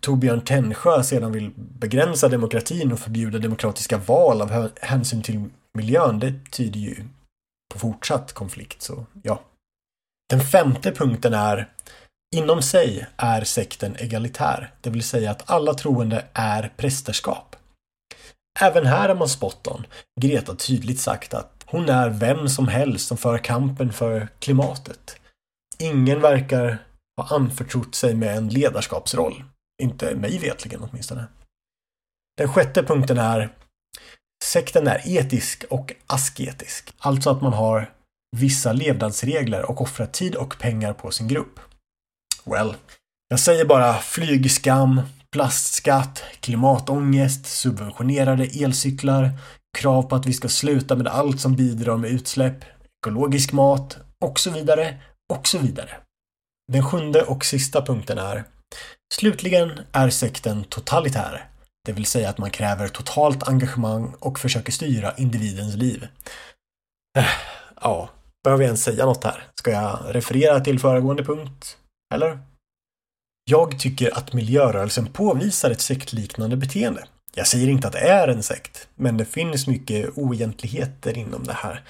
Torbjörn 0.00 0.40
Tännsjö 0.40 1.02
sedan 1.02 1.32
vill 1.32 1.50
begränsa 1.56 2.28
demokratin 2.28 2.92
och 2.92 2.98
förbjuda 2.98 3.38
demokratiska 3.38 3.98
val 3.98 4.42
av 4.42 4.70
hänsyn 4.80 5.22
till 5.22 5.44
miljön, 5.74 6.18
det 6.18 6.34
tyder 6.50 6.80
ju 6.80 7.04
på 7.72 7.78
fortsatt 7.78 8.32
konflikt. 8.32 8.82
Så 8.82 9.06
ja. 9.22 9.40
Den 10.30 10.40
femte 10.40 10.92
punkten 10.92 11.34
är 11.34 11.72
Inom 12.34 12.62
sig 12.62 13.06
är 13.16 13.44
sekten 13.44 13.96
egalitär, 13.98 14.74
det 14.80 14.90
vill 14.90 15.02
säga 15.02 15.30
att 15.30 15.50
alla 15.50 15.74
troende 15.74 16.24
är 16.32 16.72
prästerskap. 16.76 17.56
Även 18.60 18.86
här 18.86 19.08
är 19.08 19.14
man 19.14 19.28
spot 19.28 19.66
on. 19.66 19.86
Greta 20.20 20.54
tydligt 20.54 21.00
sagt 21.00 21.34
att 21.34 21.64
hon 21.66 21.88
är 21.88 22.10
vem 22.10 22.48
som 22.48 22.68
helst 22.68 23.08
som 23.08 23.16
för 23.16 23.38
kampen 23.38 23.92
för 23.92 24.28
klimatet. 24.38 25.20
Ingen 25.78 26.20
verkar 26.20 26.78
ha 27.16 27.36
anförtrott 27.36 27.94
sig 27.94 28.14
med 28.14 28.36
en 28.36 28.48
ledarskapsroll. 28.48 29.44
Inte 29.82 30.14
mig 30.14 30.38
vetligen 30.38 30.82
åtminstone. 30.82 31.26
Den 32.36 32.52
sjätte 32.52 32.82
punkten 32.82 33.18
är 33.18 33.52
Sekten 34.44 34.86
är 34.86 35.02
etisk 35.04 35.64
och 35.70 35.92
asketisk. 36.06 36.94
Alltså 36.98 37.30
att 37.30 37.42
man 37.42 37.52
har 37.52 37.92
vissa 38.36 38.72
levnadsregler 38.72 39.70
och 39.70 39.80
offrar 39.80 40.06
tid 40.06 40.34
och 40.34 40.58
pengar 40.58 40.92
på 40.92 41.10
sin 41.10 41.28
grupp. 41.28 41.60
Well, 42.50 42.74
jag 43.28 43.40
säger 43.40 43.64
bara 43.64 43.94
flygskam, 43.94 45.00
plastskatt, 45.32 46.22
klimatångest, 46.40 47.46
subventionerade 47.46 48.44
elcyklar, 48.44 49.30
krav 49.78 50.02
på 50.02 50.16
att 50.16 50.26
vi 50.26 50.32
ska 50.32 50.48
sluta 50.48 50.96
med 50.96 51.06
allt 51.06 51.40
som 51.40 51.56
bidrar 51.56 51.96
med 51.96 52.10
utsläpp, 52.10 52.64
ekologisk 53.00 53.52
mat 53.52 53.98
och 54.24 54.40
så 54.40 54.50
vidare 54.50 54.96
och 55.32 55.48
så 55.48 55.58
vidare. 55.58 55.90
Den 56.72 56.84
sjunde 56.84 57.22
och 57.22 57.44
sista 57.44 57.82
punkten 57.82 58.18
är 58.18 58.44
Slutligen 59.14 59.72
är 59.92 60.10
sekten 60.10 60.64
totalitär, 60.64 61.48
det 61.86 61.92
vill 61.92 62.06
säga 62.06 62.30
att 62.30 62.38
man 62.38 62.50
kräver 62.50 62.88
totalt 62.88 63.48
engagemang 63.48 64.14
och 64.20 64.38
försöker 64.38 64.72
styra 64.72 65.14
individens 65.16 65.76
liv. 65.76 66.06
Äh, 67.18 67.24
ja, 67.80 68.10
behöver 68.44 68.62
jag 68.62 68.68
ens 68.68 68.82
säga 68.82 69.06
något 69.06 69.24
här? 69.24 69.44
Ska 69.54 69.70
jag 69.70 69.98
referera 70.08 70.60
till 70.60 70.80
föregående 70.80 71.24
punkt? 71.24 71.76
Eller? 72.14 72.38
Jag 73.50 73.78
tycker 73.78 74.18
att 74.18 74.32
miljörörelsen 74.32 75.06
påvisar 75.06 75.70
ett 75.70 75.80
sektliknande 75.80 76.56
beteende. 76.56 77.04
Jag 77.34 77.46
säger 77.46 77.68
inte 77.68 77.86
att 77.86 77.92
det 77.92 78.08
är 78.08 78.28
en 78.28 78.42
sekt, 78.42 78.88
men 78.94 79.16
det 79.16 79.24
finns 79.24 79.66
mycket 79.66 80.18
oegentligheter 80.18 81.18
inom 81.18 81.44
det 81.44 81.52
här. 81.52 81.82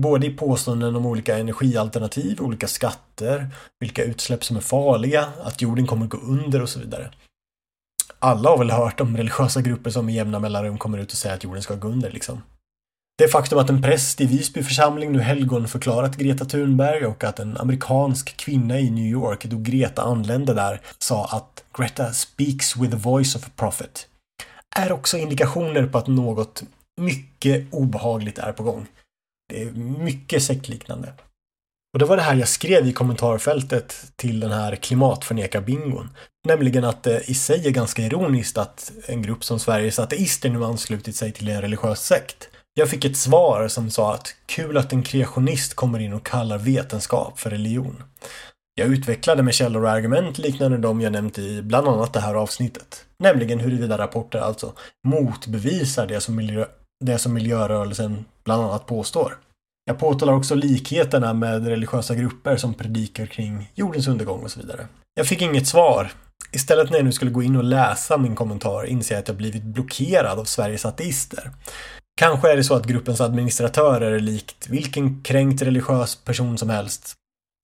Både 0.00 0.26
i 0.26 0.30
påståenden 0.30 0.96
om 0.96 1.06
olika 1.06 1.38
energialternativ, 1.38 2.40
olika 2.40 2.68
skatter, 2.68 3.46
vilka 3.80 4.04
utsläpp 4.04 4.44
som 4.44 4.56
är 4.56 4.60
farliga, 4.60 5.32
att 5.42 5.62
jorden 5.62 5.86
kommer 5.86 6.06
gå 6.06 6.18
under 6.18 6.62
och 6.62 6.68
så 6.68 6.80
vidare. 6.80 7.10
Alla 8.18 8.50
har 8.50 8.58
väl 8.58 8.70
hört 8.70 9.00
om 9.00 9.16
religiösa 9.16 9.60
grupper 9.60 9.90
som 9.90 10.08
i 10.08 10.14
jämna 10.14 10.38
mellanrum 10.38 10.78
kommer 10.78 10.98
ut 10.98 11.12
och 11.12 11.18
säger 11.18 11.34
att 11.36 11.44
jorden 11.44 11.62
ska 11.62 11.74
gå 11.74 11.88
under 11.88 12.10
liksom. 12.10 12.42
Det 13.20 13.28
faktum 13.28 13.58
att 13.58 13.70
en 13.70 13.82
präst 13.82 14.20
i 14.20 14.26
Visby 14.26 14.62
församling 14.62 15.12
nu 15.12 15.20
helgonförklarat 15.20 16.16
Greta 16.16 16.44
Thunberg 16.44 17.06
och 17.06 17.24
att 17.24 17.38
en 17.38 17.56
amerikansk 17.56 18.36
kvinna 18.36 18.78
i 18.78 18.90
New 18.90 19.06
York, 19.06 19.44
då 19.44 19.56
Greta 19.58 20.02
anlände 20.02 20.54
där, 20.54 20.80
sa 20.98 21.26
att 21.26 21.64
Greta 21.78 22.12
speaks 22.12 22.76
with 22.76 22.90
the 22.90 22.96
voice 22.96 23.36
of 23.36 23.46
a 23.46 23.50
prophet 23.56 24.08
är 24.76 24.92
också 24.92 25.18
indikationer 25.18 25.86
på 25.86 25.98
att 25.98 26.06
något 26.06 26.62
mycket 27.00 27.66
obehagligt 27.70 28.38
är 28.38 28.52
på 28.52 28.62
gång. 28.62 28.86
Det 29.48 29.62
är 29.62 29.70
mycket 30.04 30.42
sektliknande. 30.42 31.12
Och 31.92 31.98
det 31.98 32.04
var 32.04 32.16
det 32.16 32.22
här 32.22 32.36
jag 32.36 32.48
skrev 32.48 32.86
i 32.86 32.92
kommentarfältet 32.92 34.12
till 34.16 34.40
den 34.40 34.52
här 34.52 34.76
klimatförnekarbingon. 34.76 36.08
Nämligen 36.48 36.84
att 36.84 37.02
det 37.02 37.30
i 37.30 37.34
sig 37.34 37.66
är 37.66 37.70
ganska 37.70 38.02
ironiskt 38.02 38.58
att 38.58 38.92
en 39.06 39.22
grupp 39.22 39.44
som 39.44 39.58
Sveriges 39.58 39.98
ateister 39.98 40.50
nu 40.50 40.64
anslutit 40.64 41.16
sig 41.16 41.32
till 41.32 41.48
en 41.48 41.60
religiös 41.60 42.06
sekt. 42.06 42.48
Jag 42.74 42.90
fick 42.90 43.04
ett 43.04 43.16
svar 43.16 43.68
som 43.68 43.90
sa 43.90 44.14
att 44.14 44.34
kul 44.46 44.76
att 44.76 44.92
en 44.92 45.02
kreationist 45.02 45.74
kommer 45.74 45.98
in 45.98 46.12
och 46.12 46.26
kallar 46.26 46.58
vetenskap 46.58 47.40
för 47.40 47.50
religion. 47.50 48.02
Jag 48.74 48.88
utvecklade 48.88 49.42
med 49.42 49.54
källor 49.54 49.82
och 49.82 49.90
argument 49.90 50.38
liknande 50.38 50.78
de 50.78 51.00
jag 51.00 51.12
nämnt 51.12 51.38
i 51.38 51.62
bland 51.62 51.88
annat 51.88 52.12
det 52.12 52.20
här 52.20 52.34
avsnittet. 52.34 53.04
Nämligen 53.18 53.60
huruvida 53.60 53.98
rapporter 53.98 54.38
alltså 54.38 54.72
motbevisar 55.08 56.06
det 56.06 56.20
som, 56.20 56.36
miljö, 56.36 56.66
det 57.04 57.18
som 57.18 57.34
miljörörelsen 57.34 58.24
bland 58.44 58.62
annat 58.62 58.86
påstår. 58.86 59.38
Jag 59.84 59.98
påtalar 59.98 60.32
också 60.32 60.54
likheterna 60.54 61.34
med 61.34 61.66
religiösa 61.66 62.14
grupper 62.14 62.56
som 62.56 62.74
predikar 62.74 63.26
kring 63.26 63.72
jordens 63.74 64.08
undergång 64.08 64.44
och 64.44 64.50
så 64.50 64.60
vidare. 64.60 64.86
Jag 65.14 65.26
fick 65.26 65.42
inget 65.42 65.66
svar. 65.66 66.12
Istället 66.52 66.90
när 66.90 66.96
jag 66.96 67.04
nu 67.04 67.12
skulle 67.12 67.30
gå 67.30 67.42
in 67.42 67.56
och 67.56 67.64
läsa 67.64 68.16
min 68.16 68.36
kommentar 68.36 68.86
inser 68.86 69.14
jag 69.14 69.22
att 69.22 69.28
jag 69.28 69.36
blivit 69.36 69.62
blockerad 69.62 70.38
av 70.38 70.44
Sveriges 70.44 70.84
ateister. 70.84 71.50
Kanske 72.20 72.52
är 72.52 72.56
det 72.56 72.64
så 72.64 72.74
att 72.74 72.86
gruppens 72.86 73.20
administratörer, 73.20 74.20
likt 74.20 74.68
vilken 74.68 75.22
kränkt 75.22 75.62
religiös 75.62 76.16
person 76.16 76.58
som 76.58 76.70
helst, 76.70 77.14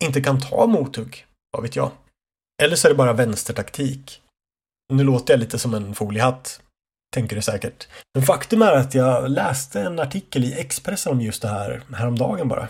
inte 0.04 0.20
kan 0.20 0.40
ta 0.40 0.66
mothugg. 0.66 1.26
Vad 1.52 1.62
vet 1.62 1.76
jag? 1.76 1.90
Eller 2.62 2.76
så 2.76 2.88
är 2.88 2.92
det 2.92 2.96
bara 2.96 3.12
vänstertaktik. 3.12 4.20
Nu 4.92 5.04
låter 5.04 5.32
jag 5.34 5.40
lite 5.40 5.58
som 5.58 5.74
en 5.74 5.94
foliehatt, 5.94 6.60
tänker 7.14 7.36
du 7.36 7.42
säkert. 7.42 7.88
Men 8.14 8.26
faktum 8.26 8.62
är 8.62 8.72
att 8.72 8.94
jag 8.94 9.30
läste 9.30 9.80
en 9.80 9.98
artikel 9.98 10.44
i 10.44 10.60
Expressen 10.60 11.12
om 11.12 11.20
just 11.20 11.42
det 11.42 11.48
här 11.48 11.82
häromdagen 11.94 12.48
bara. 12.48 12.68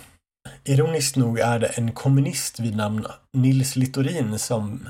Ironiskt 0.64 1.16
nog 1.16 1.38
är 1.38 1.58
det 1.58 1.66
en 1.66 1.92
kommunist 1.92 2.60
vid 2.60 2.76
namn 2.76 3.06
Nils 3.36 3.76
Littorin 3.76 4.38
som 4.38 4.88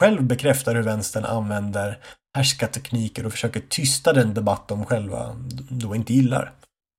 själv 0.00 0.22
bekräftar 0.22 0.74
hur 0.74 0.82
vänstern 0.82 1.24
använder 1.24 1.98
härskartekniker 2.36 3.26
och 3.26 3.32
försöker 3.32 3.60
tysta 3.60 4.12
den 4.12 4.34
debatt 4.34 4.68
de 4.68 4.84
själva 4.84 5.36
då 5.70 5.94
inte 5.94 6.14
gillar. 6.14 6.52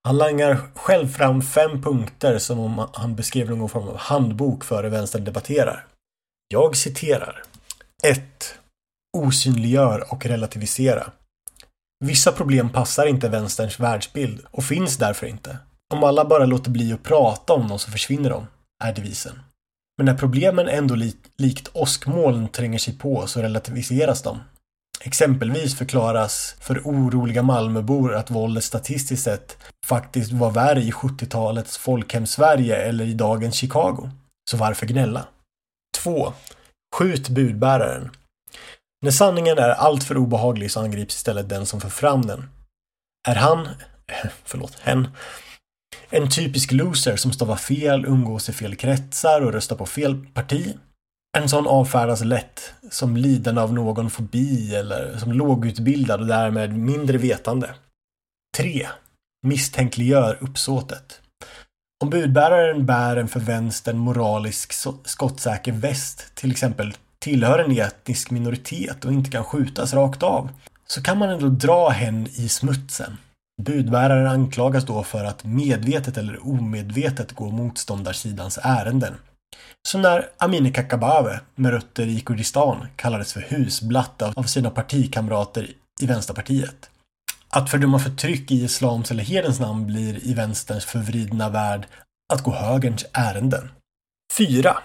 Han 0.04 0.18
langar 0.18 0.58
själv 0.76 1.08
fram 1.08 1.42
fem 1.42 1.82
punkter 1.82 2.38
som 2.38 2.60
om 2.60 2.90
han 2.94 3.16
beskrev 3.16 3.50
någon 3.50 3.70
form 3.70 3.88
av 3.88 3.98
handbok 3.98 4.64
för 4.64 4.84
hur 4.84 4.90
vänstern 4.90 5.24
debatterar. 5.24 5.86
Jag 6.48 6.78
citerar. 6.78 7.44
1. 8.04 8.22
Osynliggör 9.18 10.14
och 10.14 10.26
relativisera. 10.26 11.12
Vissa 12.06 12.32
problem 12.32 12.70
passar 12.70 13.06
inte 13.06 13.30
vänsterns 13.30 13.80
världsbild 13.80 14.46
och 14.52 14.64
finns 14.64 14.98
därför 14.98 15.28
inte. 15.28 15.58
Om 15.94 16.04
alla 16.04 16.26
bara 16.26 16.46
låter 16.46 16.72
bli 16.72 16.94
att 16.94 17.04
prata 17.04 17.54
om 17.54 17.68
dem 17.68 17.80
så 17.80 17.92
försvinner 17.92 18.30
de, 18.30 18.48
är 18.84 18.94
devisen. 18.94 19.40
Men 20.00 20.06
när 20.06 20.14
problemen 20.14 20.68
ändå 20.68 20.96
li 20.96 21.16
likt 21.38 21.70
åskmoln 21.74 22.48
tränger 22.48 22.80
sig 22.80 22.98
på 22.98 23.28
så 23.28 23.42
relativiseras 23.42 24.22
de. 24.22 24.40
Exempelvis 25.02 25.78
förklaras 25.78 26.56
för 26.62 26.82
oroliga 26.86 27.44
Malmöbor 27.44 28.16
att 28.16 28.32
våldet 28.32 28.64
statistiskt 28.64 29.24
sett 29.24 29.58
faktiskt 29.86 30.32
var 30.32 30.52
värre 30.52 30.82
i 30.82 30.92
70-talets 30.92 31.78
folkhemsverige 31.78 32.76
eller 32.76 33.06
i 33.06 33.14
dagens 33.14 33.56
Chicago. 33.56 34.10
Så 34.52 34.58
varför 34.58 34.86
gnälla? 34.86 35.28
2. 35.98 36.34
Skjut 36.96 37.30
budbäraren. 37.30 38.10
När 39.02 39.12
sanningen 39.12 39.58
är 39.58 39.70
alltför 39.70 40.18
obehaglig 40.18 40.72
så 40.72 40.80
angrips 40.80 41.16
istället 41.16 41.50
den 41.50 41.66
som 41.66 41.82
för 41.82 41.90
fram 41.90 42.22
den. 42.22 42.50
Är 43.28 43.36
han, 43.36 43.68
förlåt, 44.44 44.80
hen, 44.80 45.08
en 46.10 46.30
typisk 46.30 46.71
loser 46.71 47.15
som 47.15 47.32
stavar 47.32 47.56
fel, 47.56 48.06
umgås 48.06 48.49
i 48.49 48.54
fel 48.54 48.75
kretsar 48.75 49.41
och 49.41 49.54
röstar 49.54 49.75
på 49.75 49.86
fel 49.86 50.25
parti? 50.34 50.75
En 51.38 51.49
sån 51.49 51.67
avfärdas 51.67 52.23
lätt 52.23 52.73
som 52.91 53.17
lidande 53.17 53.62
av 53.62 53.73
någon 53.73 54.10
fobi 54.10 54.75
eller 54.75 55.17
som 55.17 55.32
lågutbildad 55.32 56.21
och 56.21 56.28
därmed 56.28 56.78
mindre 56.78 57.17
vetande. 57.17 57.69
3. 58.58 58.88
Misstänkliggör 59.47 60.38
uppsåtet. 60.41 61.21
Om 62.04 62.10
budbäraren 62.10 62.86
bär 62.86 63.17
en 63.17 63.28
för 63.28 63.39
vänstern 63.39 63.97
moralisk 63.97 64.73
skottsäker 65.06 65.71
väst, 65.71 66.36
till 66.36 66.52
exempel 66.52 66.93
tillhör 67.19 67.60
en 67.60 67.80
etnisk 67.80 68.32
minoritet 68.32 69.06
och 69.06 69.13
inte 69.13 69.32
kan 69.32 69.43
skjutas 69.43 69.93
rakt 69.93 70.23
av, 70.23 70.49
så 70.88 71.04
kan 71.04 71.17
man 71.17 71.30
ändå 71.30 71.47
dra 71.47 71.89
hen 71.89 72.28
i 72.28 72.49
smutsen. 72.49 73.17
Budbäraren 73.60 74.28
anklagas 74.28 74.86
då 74.86 75.04
för 75.04 75.24
att 75.24 75.43
medvetet 75.43 76.17
eller 76.17 76.48
omedvetet 76.48 77.32
gå 77.32 77.50
motståndarsidans 77.50 78.60
ärenden. 78.62 79.13
Som 79.88 80.02
när 80.02 80.30
Amineh 80.38 80.74
Kakabaveh 80.74 81.39
med 81.56 81.72
rötter 81.72 82.08
i 82.08 82.19
Kurdistan 82.19 82.88
kallades 82.95 83.34
för 83.34 83.41
husblatt 83.41 84.22
av 84.22 84.43
sina 84.43 84.69
partikamrater 84.69 85.67
i 86.02 86.06
Vänsterpartiet. 86.06 86.89
Att 87.50 87.69
fördöma 87.69 88.00
förtryck 88.00 88.52
i 88.52 88.63
islams 88.63 89.12
eller 89.12 89.24
hedens 89.24 89.60
namn 89.60 89.88
blir 89.88 90.28
i 90.28 90.34
vänsterns 90.34 90.86
förvridna 90.86 91.50
värld 91.50 91.88
att 92.34 92.43
gå 92.43 92.52
högerns 92.52 93.06
ärenden. 93.13 93.72
4. 94.38 94.78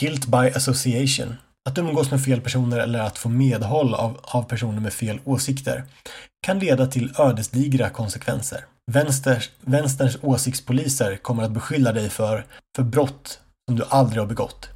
Guilt 0.00 0.26
by 0.26 0.50
association. 0.56 1.36
Att 1.66 1.78
umgås 1.78 2.10
med 2.10 2.24
fel 2.24 2.40
personer 2.40 2.78
eller 2.78 2.98
att 2.98 3.18
få 3.18 3.28
medhåll 3.28 3.94
av, 3.94 4.20
av 4.22 4.42
personer 4.42 4.80
med 4.80 4.92
fel 4.92 5.20
åsikter 5.24 5.84
kan 6.46 6.58
leda 6.58 6.86
till 6.86 7.12
ödesdigra 7.18 7.90
konsekvenser. 7.90 8.64
Vänsters, 8.92 9.50
vänsterns 9.60 10.18
åsiktspoliser 10.22 11.16
kommer 11.16 11.42
att 11.42 11.50
beskylla 11.50 11.92
dig 11.92 12.10
för, 12.10 12.46
för 12.76 12.82
brott 12.82 13.40
som 13.68 13.76
du 13.76 13.84
aldrig 13.88 14.22
har 14.22 14.26
begått. 14.26 14.68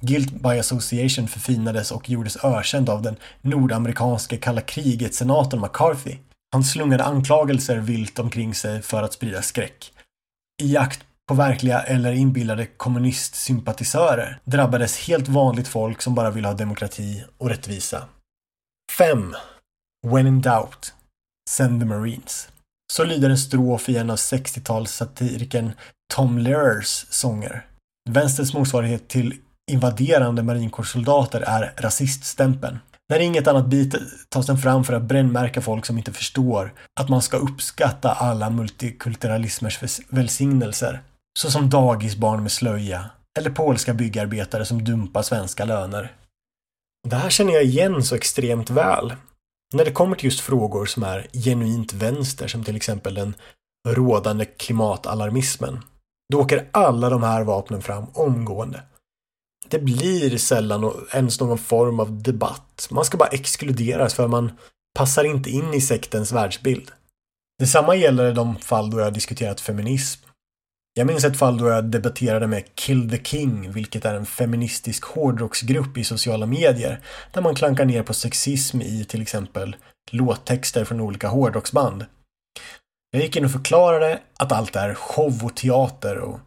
Guilt 0.00 0.42
by 0.42 0.58
association 0.58 1.28
förfinades 1.28 1.90
och 1.90 2.10
gjordes 2.10 2.44
ökänd 2.44 2.90
av 2.90 3.02
den 3.02 3.16
nordamerikanske 3.42 4.36
kalla 4.36 4.60
kriget-senatorn 4.60 5.60
McCarthy. 5.60 6.16
Han 6.52 6.64
slungade 6.64 7.04
anklagelser 7.04 7.76
vilt 7.76 8.18
omkring 8.18 8.54
sig 8.54 8.82
för 8.82 9.02
att 9.02 9.12
sprida 9.12 9.42
skräck. 9.42 9.92
I 10.62 10.72
jakt 10.72 11.00
på 11.28 11.34
verkliga 11.34 11.82
eller 11.82 12.12
inbillade 12.12 12.66
kommunistsympatisörer 12.66 14.40
drabbades 14.44 15.08
helt 15.08 15.28
vanligt 15.28 15.68
folk 15.68 16.02
som 16.02 16.14
bara 16.14 16.30
ville 16.30 16.48
ha 16.48 16.54
demokrati 16.54 17.24
och 17.38 17.48
rättvisa. 17.48 18.04
5. 18.98 19.34
When 20.06 20.26
in 20.26 20.40
doubt, 20.40 20.94
send 21.50 21.80
the 21.80 21.86
Marines. 21.86 22.48
Så 22.92 23.04
lyder 23.04 23.30
en 23.30 23.38
strof 23.38 23.88
i 23.88 23.96
en 23.96 24.10
av 24.10 24.16
60-talssatirikern 24.16 25.72
Tom 26.14 26.38
Lehrers 26.38 27.06
sånger. 27.10 27.66
Vänsterns 28.10 28.54
motsvarighet 28.54 29.08
till 29.08 29.34
invaderande 29.70 30.42
marinkårssoldater 30.42 31.40
är 31.40 31.72
rasiststämpeln. 31.76 32.78
När 33.08 33.20
inget 33.20 33.46
annat 33.46 33.66
biter 33.66 34.02
tas 34.28 34.46
den 34.46 34.58
fram 34.58 34.84
för 34.84 34.92
att 34.92 35.02
brännmärka 35.02 35.60
folk 35.60 35.86
som 35.86 35.98
inte 35.98 36.12
förstår 36.12 36.74
att 37.00 37.08
man 37.08 37.22
ska 37.22 37.36
uppskatta 37.36 38.12
alla 38.12 38.50
multikulturalismers 38.50 40.00
välsignelser. 40.08 41.02
Såsom 41.36 41.70
dagisbarn 41.70 42.42
med 42.42 42.52
slöja 42.52 43.10
eller 43.38 43.50
polska 43.50 43.94
byggarbetare 43.94 44.64
som 44.64 44.84
dumpar 44.84 45.22
svenska 45.22 45.64
löner. 45.64 46.12
Det 47.08 47.16
här 47.16 47.30
känner 47.30 47.52
jag 47.52 47.64
igen 47.64 48.04
så 48.04 48.14
extremt 48.14 48.70
väl. 48.70 49.14
När 49.74 49.84
det 49.84 49.90
kommer 49.90 50.16
till 50.16 50.24
just 50.24 50.40
frågor 50.40 50.86
som 50.86 51.02
är 51.02 51.26
genuint 51.32 51.92
vänster 51.92 52.48
som 52.48 52.64
till 52.64 52.76
exempel 52.76 53.14
den 53.14 53.34
rådande 53.88 54.44
klimatalarmismen. 54.44 55.80
Då 56.32 56.40
åker 56.40 56.68
alla 56.70 57.10
de 57.10 57.22
här 57.22 57.42
vapnen 57.42 57.82
fram 57.82 58.06
omgående. 58.12 58.82
Det 59.68 59.78
blir 59.78 60.38
sällan 60.38 61.06
ens 61.12 61.40
någon 61.40 61.58
form 61.58 62.00
av 62.00 62.22
debatt. 62.22 62.88
Man 62.90 63.04
ska 63.04 63.16
bara 63.16 63.28
exkluderas 63.28 64.14
för 64.14 64.28
man 64.28 64.52
passar 64.98 65.24
inte 65.24 65.50
in 65.50 65.74
i 65.74 65.80
sektens 65.80 66.32
världsbild. 66.32 66.90
Detsamma 67.58 67.96
gäller 67.96 68.34
de 68.34 68.56
fall 68.56 68.90
då 68.90 69.00
jag 69.00 69.14
diskuterat 69.14 69.60
feminism. 69.60 70.25
Jag 70.98 71.06
minns 71.06 71.24
ett 71.24 71.38
fall 71.38 71.58
då 71.58 71.68
jag 71.68 71.84
debatterade 71.84 72.46
med 72.46 72.64
Kill 72.74 73.10
the 73.10 73.24
King, 73.24 73.72
vilket 73.72 74.04
är 74.04 74.14
en 74.14 74.26
feministisk 74.26 75.04
hårdrocksgrupp 75.04 75.98
i 75.98 76.04
sociala 76.04 76.46
medier, 76.46 77.00
där 77.32 77.42
man 77.42 77.54
klankar 77.54 77.84
ner 77.84 78.02
på 78.02 78.14
sexism 78.14 78.80
i 78.80 79.04
till 79.04 79.22
exempel 79.22 79.76
låttexter 80.10 80.84
från 80.84 81.00
olika 81.00 81.28
hårdrocksband. 81.28 82.06
Jag 83.10 83.22
gick 83.22 83.36
in 83.36 83.44
och 83.44 83.50
förklarade 83.50 84.20
att 84.38 84.52
allt 84.52 84.76
är 84.76 84.94
show 84.94 85.44
och 85.44 85.56
teater 85.56 86.18
och 86.18 86.40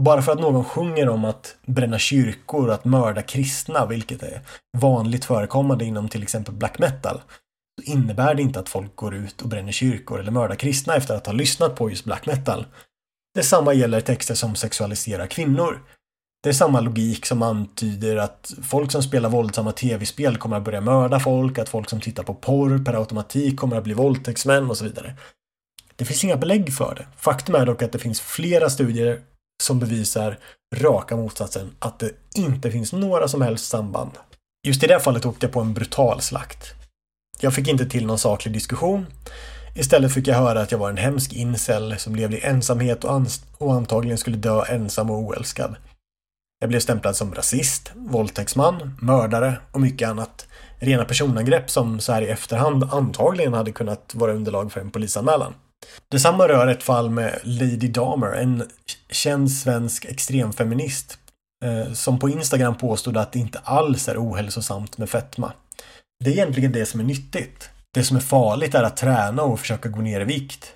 bara 0.00 0.22
för 0.22 0.32
att 0.32 0.40
någon 0.40 0.64
sjunger 0.64 1.08
om 1.08 1.24
att 1.24 1.56
bränna 1.66 1.98
kyrkor 1.98 2.68
och 2.68 2.74
att 2.74 2.84
mörda 2.84 3.22
kristna, 3.22 3.86
vilket 3.86 4.22
är 4.22 4.40
vanligt 4.78 5.24
förekommande 5.24 5.84
inom 5.84 6.08
till 6.08 6.22
exempel 6.22 6.54
black 6.54 6.78
metal, 6.78 7.22
så 7.80 7.92
innebär 7.92 8.34
det 8.34 8.42
inte 8.42 8.60
att 8.60 8.68
folk 8.68 8.96
går 8.96 9.14
ut 9.14 9.42
och 9.42 9.48
bränner 9.48 9.72
kyrkor 9.72 10.20
eller 10.20 10.32
mördar 10.32 10.56
kristna 10.56 10.94
efter 10.94 11.14
att 11.14 11.26
ha 11.26 11.32
lyssnat 11.32 11.76
på 11.76 11.90
just 11.90 12.04
black 12.04 12.26
metal. 12.26 12.66
Detsamma 13.34 13.74
gäller 13.74 14.00
texter 14.00 14.34
som 14.34 14.54
sexualiserar 14.54 15.26
kvinnor. 15.26 15.82
Det 16.42 16.48
är 16.48 16.52
samma 16.52 16.80
logik 16.80 17.26
som 17.26 17.42
antyder 17.42 18.16
att 18.16 18.54
folk 18.62 18.92
som 18.92 19.02
spelar 19.02 19.28
våldsamma 19.28 19.72
tv-spel 19.72 20.36
kommer 20.36 20.56
att 20.56 20.64
börja 20.64 20.80
mörda 20.80 21.20
folk, 21.20 21.58
att 21.58 21.68
folk 21.68 21.90
som 21.90 22.00
tittar 22.00 22.22
på 22.22 22.34
porr 22.34 22.84
per 22.84 22.94
automatik 22.94 23.56
kommer 23.56 23.76
att 23.76 23.84
bli 23.84 23.94
våldtäktsmän 23.94 24.70
och 24.70 24.76
så 24.76 24.84
vidare. 24.84 25.16
Det 25.96 26.04
finns 26.04 26.24
inga 26.24 26.36
belägg 26.36 26.74
för 26.74 26.94
det. 26.94 27.06
Faktum 27.16 27.54
är 27.54 27.66
dock 27.66 27.82
att 27.82 27.92
det 27.92 27.98
finns 27.98 28.20
flera 28.20 28.70
studier 28.70 29.20
som 29.62 29.78
bevisar 29.78 30.38
raka 30.74 31.16
motsatsen, 31.16 31.74
att 31.78 31.98
det 31.98 32.10
inte 32.34 32.70
finns 32.70 32.92
några 32.92 33.28
som 33.28 33.42
helst 33.42 33.68
samband. 33.68 34.10
Just 34.66 34.84
i 34.84 34.86
det 34.86 35.00
fallet 35.00 35.26
åkte 35.26 35.46
jag 35.46 35.52
på 35.52 35.60
en 35.60 35.74
brutal 35.74 36.20
slakt. 36.20 36.74
Jag 37.40 37.54
fick 37.54 37.68
inte 37.68 37.86
till 37.86 38.06
någon 38.06 38.18
saklig 38.18 38.54
diskussion. 38.54 39.06
Istället 39.74 40.12
fick 40.12 40.26
jag 40.26 40.34
höra 40.34 40.60
att 40.60 40.72
jag 40.72 40.78
var 40.78 40.90
en 40.90 40.96
hemsk 40.96 41.32
incel 41.32 41.98
som 41.98 42.14
levde 42.14 42.36
i 42.36 42.44
ensamhet 42.44 43.04
och, 43.04 43.22
och 43.58 43.74
antagligen 43.74 44.18
skulle 44.18 44.36
dö 44.36 44.64
ensam 44.64 45.10
och 45.10 45.18
oälskad. 45.18 45.76
Jag 46.60 46.68
blev 46.68 46.80
stämplad 46.80 47.16
som 47.16 47.34
rasist, 47.34 47.92
våldtäktsman, 47.94 48.98
mördare 49.02 49.58
och 49.72 49.80
mycket 49.80 50.08
annat. 50.08 50.46
Rena 50.78 51.04
personangrepp 51.04 51.70
som 51.70 52.00
så 52.00 52.12
här 52.12 52.22
i 52.22 52.28
efterhand 52.28 52.84
antagligen 52.84 53.52
hade 53.52 53.72
kunnat 53.72 54.14
vara 54.14 54.32
underlag 54.32 54.72
för 54.72 54.80
en 54.80 54.90
polisanmälan. 54.90 55.54
Detsamma 56.10 56.48
rör 56.48 56.66
ett 56.66 56.82
fall 56.82 57.10
med 57.10 57.38
Lady 57.42 57.88
Dahmer, 57.88 58.32
en 58.32 58.68
känd 59.10 59.50
svensk 59.50 60.04
extremfeminist 60.04 61.18
eh, 61.64 61.92
som 61.92 62.18
på 62.18 62.28
Instagram 62.28 62.78
påstod 62.78 63.16
att 63.16 63.32
det 63.32 63.38
inte 63.38 63.58
alls 63.58 64.08
är 64.08 64.16
ohälsosamt 64.18 64.98
med 64.98 65.10
fetma. 65.10 65.52
Det 66.24 66.30
är 66.30 66.34
egentligen 66.34 66.72
det 66.72 66.86
som 66.86 67.00
är 67.00 67.04
nyttigt. 67.04 67.70
Det 67.94 68.04
som 68.04 68.16
är 68.16 68.20
farligt 68.20 68.74
är 68.74 68.82
att 68.82 68.96
träna 68.96 69.42
och 69.42 69.60
försöka 69.60 69.88
gå 69.88 70.00
ner 70.00 70.20
i 70.20 70.24
vikt. 70.24 70.74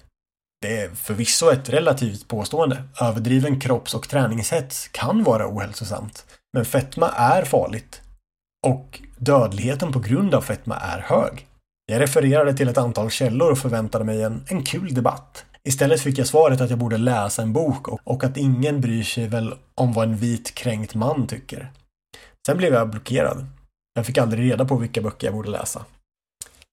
Det 0.61 0.76
är 0.76 0.88
förvisso 0.88 1.50
ett 1.50 1.68
relativt 1.68 2.28
påstående. 2.28 2.83
Överdriven 3.00 3.61
kropps 3.61 3.94
och 3.94 4.09
träningshets 4.09 4.88
kan 4.88 5.24
vara 5.24 5.48
ohälsosamt. 5.48 6.26
Men 6.52 6.64
fetma 6.64 7.09
är 7.09 7.44
farligt. 7.44 8.00
Och 8.66 9.00
dödligheten 9.16 9.92
på 9.92 9.98
grund 9.98 10.35
av 10.35 10.40
fetma 10.40 10.76
är 10.76 10.98
hög. 10.98 11.46
Jag 11.87 12.00
refererade 12.00 12.54
till 12.54 12.68
ett 12.68 12.78
antal 12.78 13.11
källor 13.11 13.52
och 13.52 13.59
förväntade 13.59 14.04
mig 14.04 14.22
en, 14.22 14.44
en 14.48 14.62
kul 14.62 14.94
debatt. 14.94 15.44
Istället 15.64 16.00
fick 16.00 16.18
jag 16.18 16.26
svaret 16.26 16.61
att 16.61 16.70
jag 16.70 16.78
borde 16.78 16.96
läsa 16.96 17.42
en 17.42 17.52
bok 17.52 17.88
och, 17.88 18.00
och 18.04 18.24
att 18.24 18.37
ingen 18.37 18.81
bryr 18.81 19.02
sig 19.02 19.28
väl 19.28 19.54
om 19.74 19.92
vad 19.92 20.09
en 20.09 20.16
vit 20.16 20.54
kränkt 20.54 20.94
man 20.94 21.26
tycker. 21.26 21.72
Sen 22.46 22.57
blev 22.57 22.74
jag 22.74 22.90
blockerad. 22.90 23.46
Jag 23.94 24.07
fick 24.07 24.18
aldrig 24.18 24.50
reda 24.50 24.64
på 24.64 24.76
vilka 24.76 25.02
böcker 25.02 25.26
jag 25.26 25.35
borde 25.35 25.50
läsa. 25.50 25.85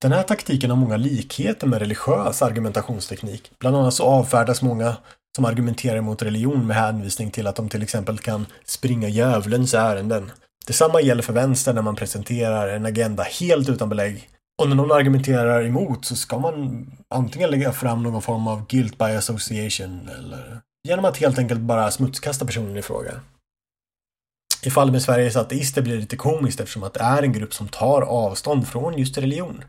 Den 0.02 0.12
här 0.12 0.24
taktiken 0.24 0.70
har 0.70 0.78
många 0.78 0.98
likheter 0.98 1.68
med 1.68 1.80
religiös 1.80 2.42
argumentationsteknik. 2.42 3.52
Bland 3.60 3.76
annat 3.76 3.94
så 3.94 4.04
avfärdas 4.04 4.62
många 4.62 4.98
som 5.36 5.46
argumenterar 5.46 6.02
mot 6.02 6.22
religion 6.22 6.68
med 6.68 6.78
hänvisning 6.78 7.32
till 7.32 7.48
att 7.48 7.56
de 7.56 7.70
till 7.70 7.84
exempel 7.84 8.20
kan 8.20 8.46
springa 8.66 9.08
djävulens 9.08 9.74
ärenden. 9.74 10.32
Detsamma 10.68 11.02
gäller 11.02 11.24
för 11.24 11.34
vänster 11.34 11.74
när 11.74 11.82
man 11.82 11.96
presenterar 11.96 12.68
en 12.68 12.86
agenda 12.86 13.24
helt 13.24 13.70
utan 13.70 13.90
belägg 13.90 14.30
Och 14.62 14.70
när 14.70 14.76
någon 14.76 14.92
argumenterar 14.92 15.66
emot 15.66 16.06
så 16.06 16.16
ska 16.16 16.40
man 16.40 16.88
antingen 17.10 17.52
lägga 17.52 17.72
fram 17.72 18.04
någon 18.04 18.22
form 18.22 18.48
av 18.48 18.68
guilt 18.68 18.98
by 18.98 19.06
association 19.06 20.10
eller 20.18 20.62
genom 20.88 21.06
att 21.06 21.18
helt 21.18 21.40
enkelt 21.40 21.60
bara 21.60 21.92
smutskasta 21.92 22.46
personen 22.46 22.78
i 22.78 22.82
fråga. 22.82 23.12
I 24.64 24.70
fallet 24.70 24.92
med 24.92 25.02
Sveriges 25.02 25.36
ateister 25.36 25.82
blir 25.82 25.94
det 25.94 26.00
lite 26.00 26.18
komiskt 26.18 26.60
eftersom 26.60 26.84
att 26.84 26.94
det 26.94 27.00
är 27.00 27.24
en 27.24 27.34
grupp 27.34 27.54
som 27.54 27.68
tar 27.68 28.02
avstånd 28.02 28.68
från 28.68 28.98
just 28.98 29.18
religion. 29.18 29.64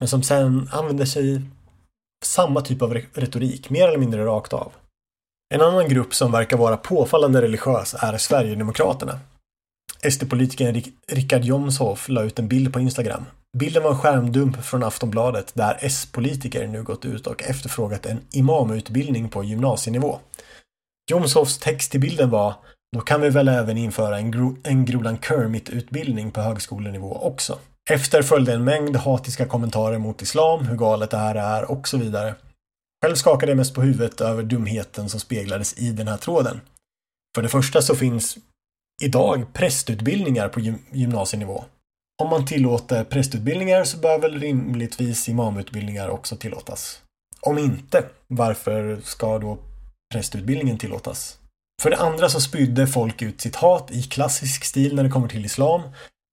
Men 0.00 0.08
som 0.08 0.22
sen 0.22 0.68
använder 0.72 1.04
sig 1.04 1.42
samma 2.24 2.60
typ 2.60 2.82
av 2.82 2.94
retorik, 2.94 3.70
mer 3.70 3.88
eller 3.88 3.98
mindre 3.98 4.24
rakt 4.24 4.52
av. 4.52 4.72
En 5.54 5.60
annan 5.60 5.88
grupp 5.88 6.14
som 6.14 6.32
verkar 6.32 6.56
vara 6.56 6.76
påfallande 6.76 7.42
religiös 7.42 7.94
är 7.98 8.18
Sverigedemokraterna. 8.18 9.20
SD-politikern 10.02 10.82
Richard 11.08 11.44
Jomshoff 11.44 12.08
la 12.08 12.22
ut 12.22 12.38
en 12.38 12.48
bild 12.48 12.72
på 12.72 12.80
Instagram. 12.80 13.24
Bilden 13.58 13.82
var 13.82 13.90
en 13.90 13.98
skärmdump 13.98 14.64
från 14.64 14.82
Aftonbladet 14.82 15.54
där 15.54 15.78
S-politiker 15.80 16.66
nu 16.66 16.82
gått 16.82 17.04
ut 17.04 17.26
och 17.26 17.42
efterfrågat 17.42 18.06
en 18.06 18.20
imamutbildning 18.30 19.28
på 19.28 19.44
gymnasienivå. 19.44 20.18
Jomshoffs 21.10 21.58
text 21.58 21.90
till 21.90 22.00
bilden 22.00 22.30
var 22.30 22.54
då 22.96 23.00
kan 23.00 23.20
vi 23.20 23.30
väl 23.30 23.48
även 23.48 23.78
införa 23.78 24.18
en, 24.18 24.30
Gro 24.30 24.56
en 24.62 24.84
Grodan 24.84 25.18
Kermit-utbildning 25.18 26.30
på 26.30 26.40
högskolenivå 26.40 27.18
också. 27.22 27.58
Efter 27.90 28.22
följde 28.22 28.54
en 28.54 28.64
mängd 28.64 28.96
hatiska 28.96 29.46
kommentarer 29.46 29.98
mot 29.98 30.22
islam, 30.22 30.66
hur 30.66 30.76
galet 30.76 31.10
det 31.10 31.16
här 31.16 31.34
är 31.34 31.70
och 31.70 31.88
så 31.88 31.96
vidare. 31.96 32.34
Själv 33.04 33.14
skakade 33.14 33.52
jag 33.52 33.56
mest 33.56 33.74
på 33.74 33.82
huvudet 33.82 34.20
över 34.20 34.42
dumheten 34.42 35.08
som 35.08 35.20
speglades 35.20 35.78
i 35.78 35.92
den 35.92 36.08
här 36.08 36.16
tråden. 36.16 36.60
För 37.34 37.42
det 37.42 37.48
första 37.48 37.82
så 37.82 37.94
finns 37.94 38.38
idag 39.02 39.52
prästutbildningar 39.52 40.48
på 40.48 40.60
gymnasienivå. 40.92 41.64
Om 42.22 42.30
man 42.30 42.46
tillåter 42.46 43.04
prästutbildningar 43.04 43.84
så 43.84 43.98
bör 43.98 44.18
väl 44.18 44.40
rimligtvis 44.40 45.28
imamutbildningar 45.28 46.08
också 46.08 46.36
tillåtas. 46.36 47.02
Om 47.40 47.58
inte, 47.58 48.04
varför 48.26 49.00
ska 49.04 49.38
då 49.38 49.58
prästutbildningen 50.12 50.78
tillåtas? 50.78 51.38
För 51.82 51.90
det 51.90 51.96
andra 51.96 52.28
så 52.28 52.40
spydde 52.40 52.86
folk 52.86 53.22
ut 53.22 53.40
sitt 53.40 53.56
hat 53.56 53.90
i 53.90 54.02
klassisk 54.02 54.64
stil 54.64 54.94
när 54.94 55.02
det 55.02 55.10
kommer 55.10 55.28
till 55.28 55.44
islam. 55.44 55.82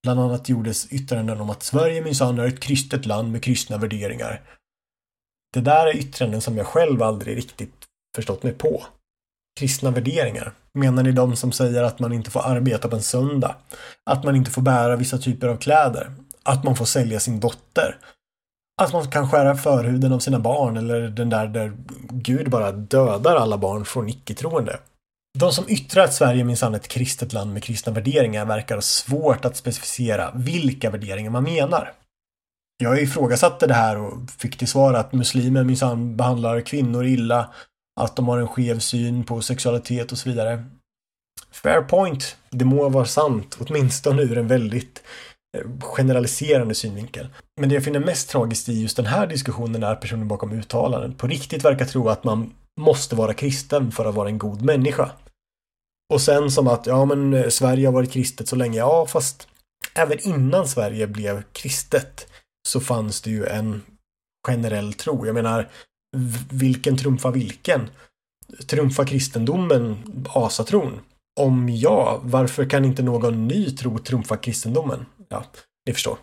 Bland 0.05 0.19
annat 0.19 0.49
gjordes 0.49 0.93
yttranden 0.93 1.41
om 1.41 1.49
att 1.49 1.63
Sverige 1.63 2.01
minsann 2.01 2.39
är 2.39 2.47
ett 2.47 2.59
kristet 2.59 3.05
land 3.05 3.31
med 3.31 3.43
kristna 3.43 3.77
värderingar. 3.77 4.41
Det 5.53 5.61
där 5.61 5.87
är 5.87 5.97
yttranden 5.97 6.41
som 6.41 6.57
jag 6.57 6.67
själv 6.67 7.03
aldrig 7.03 7.37
riktigt 7.37 7.73
förstått 8.15 8.43
mig 8.43 8.53
på. 8.53 8.83
Kristna 9.59 9.91
värderingar? 9.91 10.53
Menar 10.73 11.03
ni 11.03 11.11
de 11.11 11.35
som 11.35 11.51
säger 11.51 11.83
att 11.83 11.99
man 11.99 12.13
inte 12.13 12.31
får 12.31 12.39
arbeta 12.39 12.87
på 12.87 12.95
en 12.95 13.01
söndag? 13.01 13.55
Att 14.03 14.23
man 14.23 14.35
inte 14.35 14.51
får 14.51 14.61
bära 14.61 14.95
vissa 14.95 15.17
typer 15.17 15.47
av 15.47 15.57
kläder? 15.57 16.11
Att 16.43 16.63
man 16.63 16.75
får 16.75 16.85
sälja 16.85 17.19
sin 17.19 17.39
dotter? 17.39 17.97
Att 18.81 18.93
man 18.93 19.11
kan 19.11 19.29
skära 19.31 19.55
förhuden 19.55 20.13
av 20.13 20.19
sina 20.19 20.39
barn 20.39 20.77
eller 20.77 21.01
den 21.01 21.29
där 21.29 21.47
där 21.47 21.77
Gud 22.09 22.49
bara 22.49 22.71
dödar 22.71 23.35
alla 23.35 23.57
barn 23.57 23.85
från 23.85 24.09
icke-troende? 24.09 24.79
De 25.37 25.51
som 25.51 25.65
yttrar 25.69 26.03
att 26.03 26.13
Sverige 26.13 26.43
minsann 26.43 26.73
är 26.73 26.77
ett 26.77 26.87
kristet 26.87 27.33
land 27.33 27.53
med 27.53 27.63
kristna 27.63 27.93
värderingar 27.93 28.45
verkar 28.45 28.75
ha 28.75 28.81
svårt 28.81 29.45
att 29.45 29.57
specificera 29.57 30.31
vilka 30.35 30.89
värderingar 30.89 31.31
man 31.31 31.43
menar. 31.43 31.93
Jag 32.77 33.01
ifrågasatte 33.01 33.67
det 33.67 33.73
här 33.73 33.97
och 33.97 34.13
fick 34.37 34.57
till 34.57 34.67
svar 34.67 34.93
att 34.93 35.13
muslimer 35.13 35.63
minsann 35.63 36.17
behandlar 36.17 36.61
kvinnor 36.61 37.05
illa, 37.05 37.53
att 38.01 38.15
de 38.15 38.27
har 38.27 38.37
en 38.37 38.47
skev 38.47 38.79
syn 38.79 39.23
på 39.23 39.41
sexualitet 39.41 40.11
och 40.11 40.17
så 40.17 40.29
vidare. 40.29 40.63
Fair 41.51 41.81
point. 41.81 42.37
Det 42.49 42.65
må 42.65 42.89
vara 42.89 43.05
sant, 43.05 43.57
åtminstone 43.59 44.21
ur 44.21 44.37
en 44.37 44.47
väldigt 44.47 45.03
eh, 45.57 45.81
generaliserande 45.81 46.75
synvinkel. 46.75 47.27
Men 47.59 47.69
det 47.69 47.75
jag 47.75 47.83
finner 47.83 47.99
mest 47.99 48.29
tragiskt 48.29 48.69
i 48.69 48.81
just 48.81 48.97
den 48.97 49.05
här 49.05 49.27
diskussionen 49.27 49.83
är 49.83 49.95
personen 49.95 50.27
bakom 50.27 50.51
uttalandet 50.51 51.17
på 51.17 51.27
riktigt 51.27 51.65
verkar 51.65 51.85
tro 51.85 52.09
att 52.09 52.23
man 52.23 52.53
måste 52.81 53.15
vara 53.15 53.33
kristen 53.33 53.91
för 53.91 54.05
att 54.05 54.15
vara 54.15 54.29
en 54.29 54.37
god 54.37 54.61
människa. 54.61 55.11
Och 56.13 56.21
sen 56.21 56.51
som 56.51 56.67
att, 56.67 56.85
ja 56.85 57.05
men 57.05 57.33
eh, 57.33 57.49
Sverige 57.49 57.87
har 57.87 57.93
varit 57.93 58.11
kristet 58.11 58.47
så 58.47 58.55
länge. 58.55 58.77
Ja, 58.77 59.05
fast 59.05 59.47
även 59.95 60.19
innan 60.27 60.67
Sverige 60.67 61.07
blev 61.07 61.43
kristet 61.53 62.27
så 62.67 62.79
fanns 62.79 63.21
det 63.21 63.29
ju 63.29 63.45
en 63.45 63.81
generell 64.47 64.93
tro. 64.93 65.25
Jag 65.25 65.33
menar, 65.33 65.69
vilken 66.49 66.97
trumfar 66.97 67.31
vilken? 67.31 67.89
Trumfar 68.67 69.05
kristendomen 69.05 69.97
asatron? 70.29 70.99
Om 71.39 71.69
ja, 71.69 72.19
varför 72.23 72.69
kan 72.69 72.85
inte 72.85 73.03
någon 73.03 73.47
ny 73.47 73.71
tro 73.71 73.99
trumfa 73.99 74.37
kristendomen? 74.37 75.05
Ja, 75.29 75.43
ni 75.85 75.93
förstår. 75.93 76.17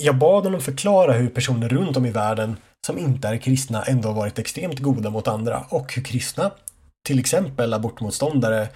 Jag 0.00 0.18
bad 0.18 0.44
honom 0.44 0.60
förklara 0.60 1.12
hur 1.12 1.28
personer 1.28 1.68
runt 1.68 1.96
om 1.96 2.06
i 2.06 2.10
världen 2.10 2.56
som 2.86 2.98
inte 2.98 3.28
är 3.28 3.36
kristna 3.36 3.82
ändå 3.82 4.08
har 4.08 4.14
varit 4.14 4.38
extremt 4.38 4.78
goda 4.78 5.10
mot 5.10 5.28
andra 5.28 5.64
och 5.70 5.94
hur 5.94 6.02
kristna, 6.02 6.50
till 7.06 7.18
exempel 7.18 7.74
abortmotståndare, 7.74 8.68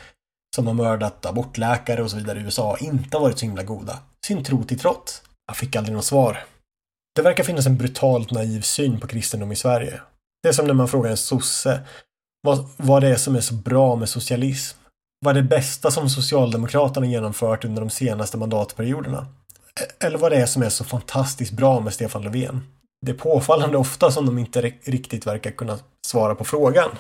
som 0.57 0.67
har 0.67 0.75
mördat 0.75 1.27
abortläkare 1.27 2.03
och 2.03 2.11
så 2.11 2.17
vidare 2.17 2.39
i 2.39 2.43
USA 2.43 2.77
inte 2.81 3.17
har 3.17 3.23
varit 3.23 3.39
så 3.39 3.45
himla 3.45 3.63
goda. 3.63 3.99
Sin 4.27 4.45
tro 4.45 4.65
till 4.65 4.79
trots. 4.79 5.23
Jag 5.47 5.57
fick 5.57 5.77
aldrig 5.77 5.97
något 5.97 6.05
svar. 6.05 6.45
Det 7.17 7.23
verkar 7.23 7.45
finnas 7.45 7.67
en 7.67 7.77
brutalt 7.77 8.31
naiv 8.31 8.61
syn 8.61 9.01
på 9.01 9.07
kristendom 9.07 9.53
i 9.53 9.57
Sverige. 9.57 10.01
Det 10.43 10.49
är 10.49 10.53
som 10.53 10.67
när 10.67 10.75
man 10.75 10.89
frågar 10.89 11.11
en 11.11 11.17
sosse 11.17 11.81
vad, 12.43 12.69
vad 12.77 13.03
det 13.03 13.09
är 13.09 13.17
som 13.17 13.37
är 13.37 13.41
så 13.41 13.55
bra 13.55 13.97
med 13.97 14.09
socialism. 14.09 14.79
Vad 15.25 15.37
är 15.37 15.43
det 15.43 15.49
bästa 15.49 15.91
som 15.91 16.11
Socialdemokraterna 16.11 17.07
genomfört 17.07 17.65
under 17.65 17.81
de 17.81 17.91
senaste 17.91 18.39
mandatperioderna? 18.39 19.27
E- 19.81 20.07
eller 20.07 20.19
vad 20.19 20.33
det 20.33 20.37
är 20.37 20.47
som 20.47 20.63
är 20.63 20.69
så 20.69 20.85
fantastiskt 20.85 21.53
bra 21.53 21.81
med 21.81 21.95
Stefan 21.95 22.23
Löfven. 22.23 22.63
Det 23.07 23.13
är 23.13 23.17
påfallande 23.17 23.77
ofta 23.77 24.11
som 24.11 24.27
de 24.27 24.39
inte 24.39 24.61
riktigt 24.83 25.27
verkar 25.27 25.51
kunna 25.51 25.79
svara 26.07 26.35
på 26.35 26.45
frågan. 26.45 26.91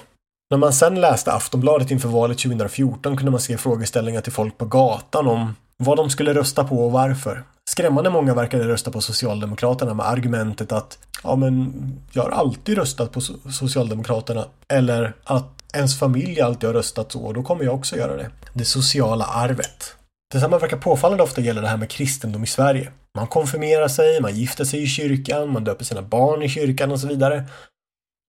När 0.50 0.58
man 0.58 0.72
sen 0.72 1.00
läste 1.00 1.32
Aftonbladet 1.32 1.90
inför 1.90 2.08
valet 2.08 2.38
2014 2.38 3.16
kunde 3.16 3.30
man 3.30 3.40
se 3.40 3.58
frågeställningar 3.58 4.20
till 4.20 4.32
folk 4.32 4.58
på 4.58 4.64
gatan 4.64 5.26
om 5.26 5.56
vad 5.76 5.96
de 5.96 6.10
skulle 6.10 6.34
rösta 6.34 6.64
på 6.64 6.84
och 6.84 6.92
varför. 6.92 7.44
Skrämmande 7.70 8.10
många 8.10 8.34
verkade 8.34 8.68
rösta 8.68 8.90
på 8.90 9.00
Socialdemokraterna 9.00 9.94
med 9.94 10.08
argumentet 10.08 10.72
att 10.72 10.98
ja 11.22 11.36
men 11.36 11.72
jag 12.12 12.22
har 12.22 12.30
alltid 12.30 12.78
röstat 12.78 13.12
på 13.12 13.20
Socialdemokraterna 13.50 14.44
eller 14.68 15.14
att 15.24 15.64
ens 15.74 15.98
familj 15.98 16.40
alltid 16.40 16.68
har 16.68 16.74
röstat 16.74 17.12
så 17.12 17.20
och 17.20 17.34
då 17.34 17.42
kommer 17.42 17.64
jag 17.64 17.74
också 17.74 17.96
göra 17.96 18.16
det. 18.16 18.30
Det 18.52 18.64
sociala 18.64 19.24
arvet. 19.24 19.94
Detsamma 20.32 20.58
verkar 20.58 20.76
påfallande 20.76 21.22
ofta 21.22 21.40
gälla 21.40 21.60
det 21.60 21.68
här 21.68 21.76
med 21.76 21.90
kristendom 21.90 22.44
i 22.44 22.46
Sverige. 22.46 22.90
Man 23.16 23.26
konfirmerar 23.26 23.88
sig, 23.88 24.20
man 24.20 24.34
gifter 24.34 24.64
sig 24.64 24.82
i 24.82 24.86
kyrkan, 24.86 25.52
man 25.52 25.64
döper 25.64 25.84
sina 25.84 26.02
barn 26.02 26.42
i 26.42 26.48
kyrkan 26.48 26.92
och 26.92 27.00
så 27.00 27.06
vidare. 27.08 27.44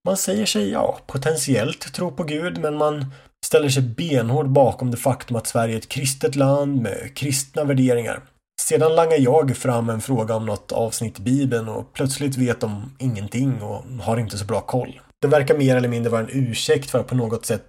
Man 0.06 0.16
säger 0.16 0.46
sig, 0.46 0.70
ja, 0.70 0.98
potentiellt 1.06 1.92
tro 1.92 2.10
på 2.10 2.24
Gud, 2.24 2.58
men 2.58 2.76
man 2.76 3.06
ställer 3.46 3.68
sig 3.68 3.82
benhård 3.82 4.48
bakom 4.48 4.90
det 4.90 4.96
faktum 4.96 5.36
att 5.36 5.46
Sverige 5.46 5.74
är 5.74 5.78
ett 5.78 5.88
kristet 5.88 6.36
land 6.36 6.82
med 6.82 7.16
kristna 7.16 7.64
värderingar. 7.64 8.22
Sedan 8.60 8.94
langar 8.94 9.18
jag 9.18 9.56
fram 9.56 9.90
en 9.90 10.00
fråga 10.00 10.34
om 10.34 10.46
något 10.46 10.72
avsnitt 10.72 11.18
i 11.18 11.22
Bibeln 11.22 11.68
och 11.68 11.92
plötsligt 11.92 12.36
vet 12.36 12.60
de 12.60 12.96
ingenting 12.98 13.62
och 13.62 13.84
har 14.02 14.16
inte 14.16 14.38
så 14.38 14.44
bra 14.44 14.60
koll. 14.60 15.00
Det 15.22 15.28
verkar 15.28 15.58
mer 15.58 15.76
eller 15.76 15.88
mindre 15.88 16.10
vara 16.10 16.20
en 16.20 16.30
ursäkt 16.30 16.90
för 16.90 16.98
att 16.98 17.06
på 17.06 17.14
något 17.14 17.46
sätt 17.46 17.64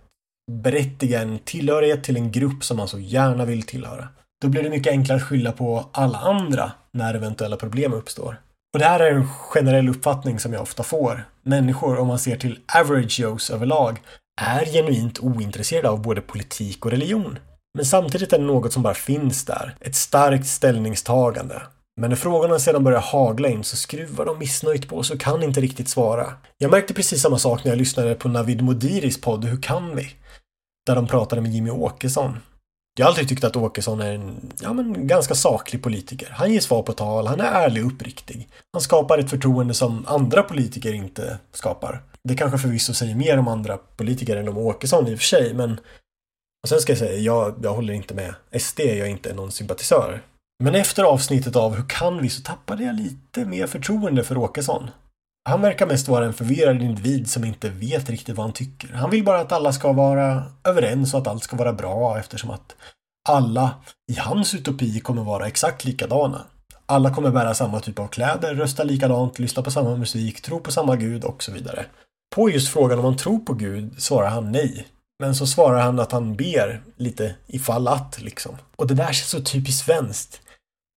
berättiga 0.52 1.22
en 1.22 1.40
tillhörighet 1.40 2.04
till 2.04 2.18
en 2.18 2.32
grupp 2.32 2.64
som 2.64 2.78
man 2.78 2.88
så 2.88 3.00
gärna 3.00 3.46
vill 3.46 3.64
tillhöra. 3.64 4.08
Då 4.42 4.48
blir 4.48 4.64
det 4.64 4.70
mycket 4.70 4.92
enklare 4.92 5.18
att 5.18 5.28
skylla 5.28 5.52
på 5.52 5.86
alla 5.92 6.18
andra 6.18 6.72
när 6.92 7.14
eventuella 7.14 7.58
problem 7.58 7.94
uppstår. 7.94 8.38
Och 8.74 8.80
det 8.80 8.86
här 8.86 9.00
är 9.00 9.12
en 9.12 9.28
generell 9.28 9.90
uppfattning 9.90 10.40
som 10.40 10.54
jag 10.54 10.62
ofta 10.62 10.84
får. 10.84 11.26
Människor, 11.44 12.00
om 12.00 12.08
man 12.08 12.20
ser 12.20 12.36
till 12.36 12.60
average 12.76 13.20
Joes 13.20 13.50
överlag, 13.50 14.02
är 14.42 14.66
genuint 14.66 15.20
ointresserade 15.20 15.90
av 15.90 16.02
både 16.02 16.22
politik 16.22 16.86
och 16.86 16.92
religion. 16.92 17.40
Men 17.74 17.86
samtidigt 17.86 18.34
är 18.34 18.38
det 18.38 18.46
något 18.46 18.74
som 18.74 18.84
bara 18.84 18.94
finns 18.94 19.46
där. 19.46 19.76
Ett 19.80 19.96
starkt 19.96 20.48
ställningstagande. 20.48 21.62
Men 22.02 22.10
när 22.10 22.18
frågorna 22.18 22.60
sedan 22.60 22.84
börjar 22.84 23.00
hagla 23.00 23.50
in 23.50 23.64
så 23.64 23.78
skruvar 23.78 24.26
de 24.26 24.40
missnöjt 24.40 24.90
på 24.90 25.04
sig 25.04 25.14
och 25.14 25.22
kan 25.22 25.44
inte 25.44 25.62
riktigt 25.62 25.90
svara. 25.90 26.34
Jag 26.58 26.72
märkte 26.72 26.94
precis 26.94 27.22
samma 27.22 27.38
sak 27.38 27.64
när 27.64 27.72
jag 27.72 27.78
lyssnade 27.78 28.16
på 28.16 28.30
Navid 28.30 28.62
Modiris 28.62 29.22
podd 29.22 29.46
Hur 29.46 29.62
kan 29.62 29.96
vi? 29.96 30.10
Där 30.86 30.96
de 30.96 31.08
pratade 31.08 31.42
med 31.42 31.52
Jimmy 31.52 31.70
Åkesson. 31.70 32.38
Jag 32.96 33.06
har 33.06 33.10
alltid 33.10 33.30
tyckt 33.30 33.44
att 33.44 33.56
Åkesson 33.56 34.02
är 34.02 34.12
en 34.14 34.52
ja, 34.62 34.74
men, 34.74 35.08
ganska 35.08 35.36
saklig 35.36 35.84
politiker. 35.84 36.30
Han 36.32 36.54
ger 36.54 36.60
svar 36.60 36.84
på 36.84 36.94
tal, 36.94 37.28
han 37.28 37.40
är 37.40 37.52
ärlig 37.52 37.86
och 37.86 37.92
uppriktig. 37.92 38.48
Han 38.74 38.82
skapar 38.82 39.18
ett 39.18 39.30
förtroende 39.30 39.74
som 39.74 40.06
andra 40.08 40.44
politiker 40.44 40.94
inte 40.94 41.38
skapar. 41.52 42.04
Det 42.24 42.36
kanske 42.36 42.58
förvisso 42.58 42.94
säger 42.94 43.16
mer 43.16 43.38
om 43.38 43.48
andra 43.48 43.78
politiker 43.78 44.38
än 44.38 44.50
om 44.50 44.58
Åkesson 44.58 45.08
i 45.08 45.16
och 45.16 45.20
för 45.20 45.26
sig, 45.26 45.54
men 45.54 45.80
och 46.64 46.70
sen 46.70 46.82
ska 46.82 46.92
jag 46.92 47.00
säga, 47.00 47.18
jag, 47.18 47.56
jag 47.64 47.74
håller 47.74 47.94
inte 47.94 48.14
med 48.14 48.36
SD, 48.62 48.80
jag 48.80 48.98
är 48.98 49.06
inte 49.06 49.34
någon 49.34 49.52
sympatisör. 49.52 50.22
Men 50.64 50.76
efter 50.76 51.04
avsnittet 51.04 51.56
av 51.56 51.76
Hur 51.76 51.90
kan 51.90 52.22
vi? 52.22 52.30
så 52.30 52.42
tappade 52.42 52.84
jag 52.84 52.96
lite 52.96 53.46
mer 53.46 53.68
förtroende 53.68 54.24
för 54.24 54.38
Åkesson. 54.38 54.90
Han 55.50 55.62
verkar 55.62 55.88
mest 55.88 56.08
vara 56.08 56.26
en 56.26 56.34
förvirrad 56.34 56.82
individ 56.82 57.30
som 57.30 57.44
inte 57.44 57.70
vet 57.70 58.10
riktigt 58.10 58.36
vad 58.36 58.46
han 58.46 58.54
tycker. 58.54 58.94
Han 58.94 59.10
vill 59.10 59.24
bara 59.24 59.40
att 59.40 59.52
alla 59.52 59.74
ska 59.74 59.92
vara 59.92 60.44
överens 60.64 61.14
och 61.14 61.20
att 61.20 61.28
allt 61.28 61.44
ska 61.44 61.56
vara 61.56 61.74
bra 61.74 62.20
eftersom 62.20 62.50
att 62.50 62.76
alla 63.30 63.76
i 64.12 64.16
hans 64.16 64.56
utopi 64.56 65.00
kommer 65.00 65.24
vara 65.24 65.48
exakt 65.48 65.86
likadana. 65.86 66.42
Alla 66.86 67.14
kommer 67.14 67.32
bära 67.32 67.54
samma 67.54 67.80
typ 67.80 68.00
av 68.00 68.08
kläder, 68.08 68.56
rösta 68.56 68.84
likadant, 68.84 69.40
lyssna 69.40 69.64
på 69.64 69.72
samma 69.72 69.96
musik, 69.96 70.42
tro 70.42 70.60
på 70.60 70.72
samma 70.72 70.96
gud 70.96 71.24
och 71.24 71.44
så 71.44 71.52
vidare. 71.52 71.86
På 72.36 72.50
just 72.50 72.74
frågan 72.74 73.00
om 73.00 73.06
han 73.06 73.18
tror 73.18 73.40
på 73.40 73.54
Gud 73.54 74.02
svarar 74.02 74.30
han 74.30 74.52
nej. 74.52 74.88
Men 75.20 75.36
så 75.36 75.48
svarar 75.48 75.82
han 75.82 76.00
att 76.00 76.12
han 76.12 76.36
ber 76.36 76.84
lite 76.98 77.36
ifall 77.48 77.88
att 77.88 78.22
liksom. 78.22 78.58
Och 78.76 78.88
det 78.88 78.94
där 78.94 79.14
känns 79.14 79.30
så 79.30 79.42
typiskt 79.42 79.86
svenskt. 79.86 80.42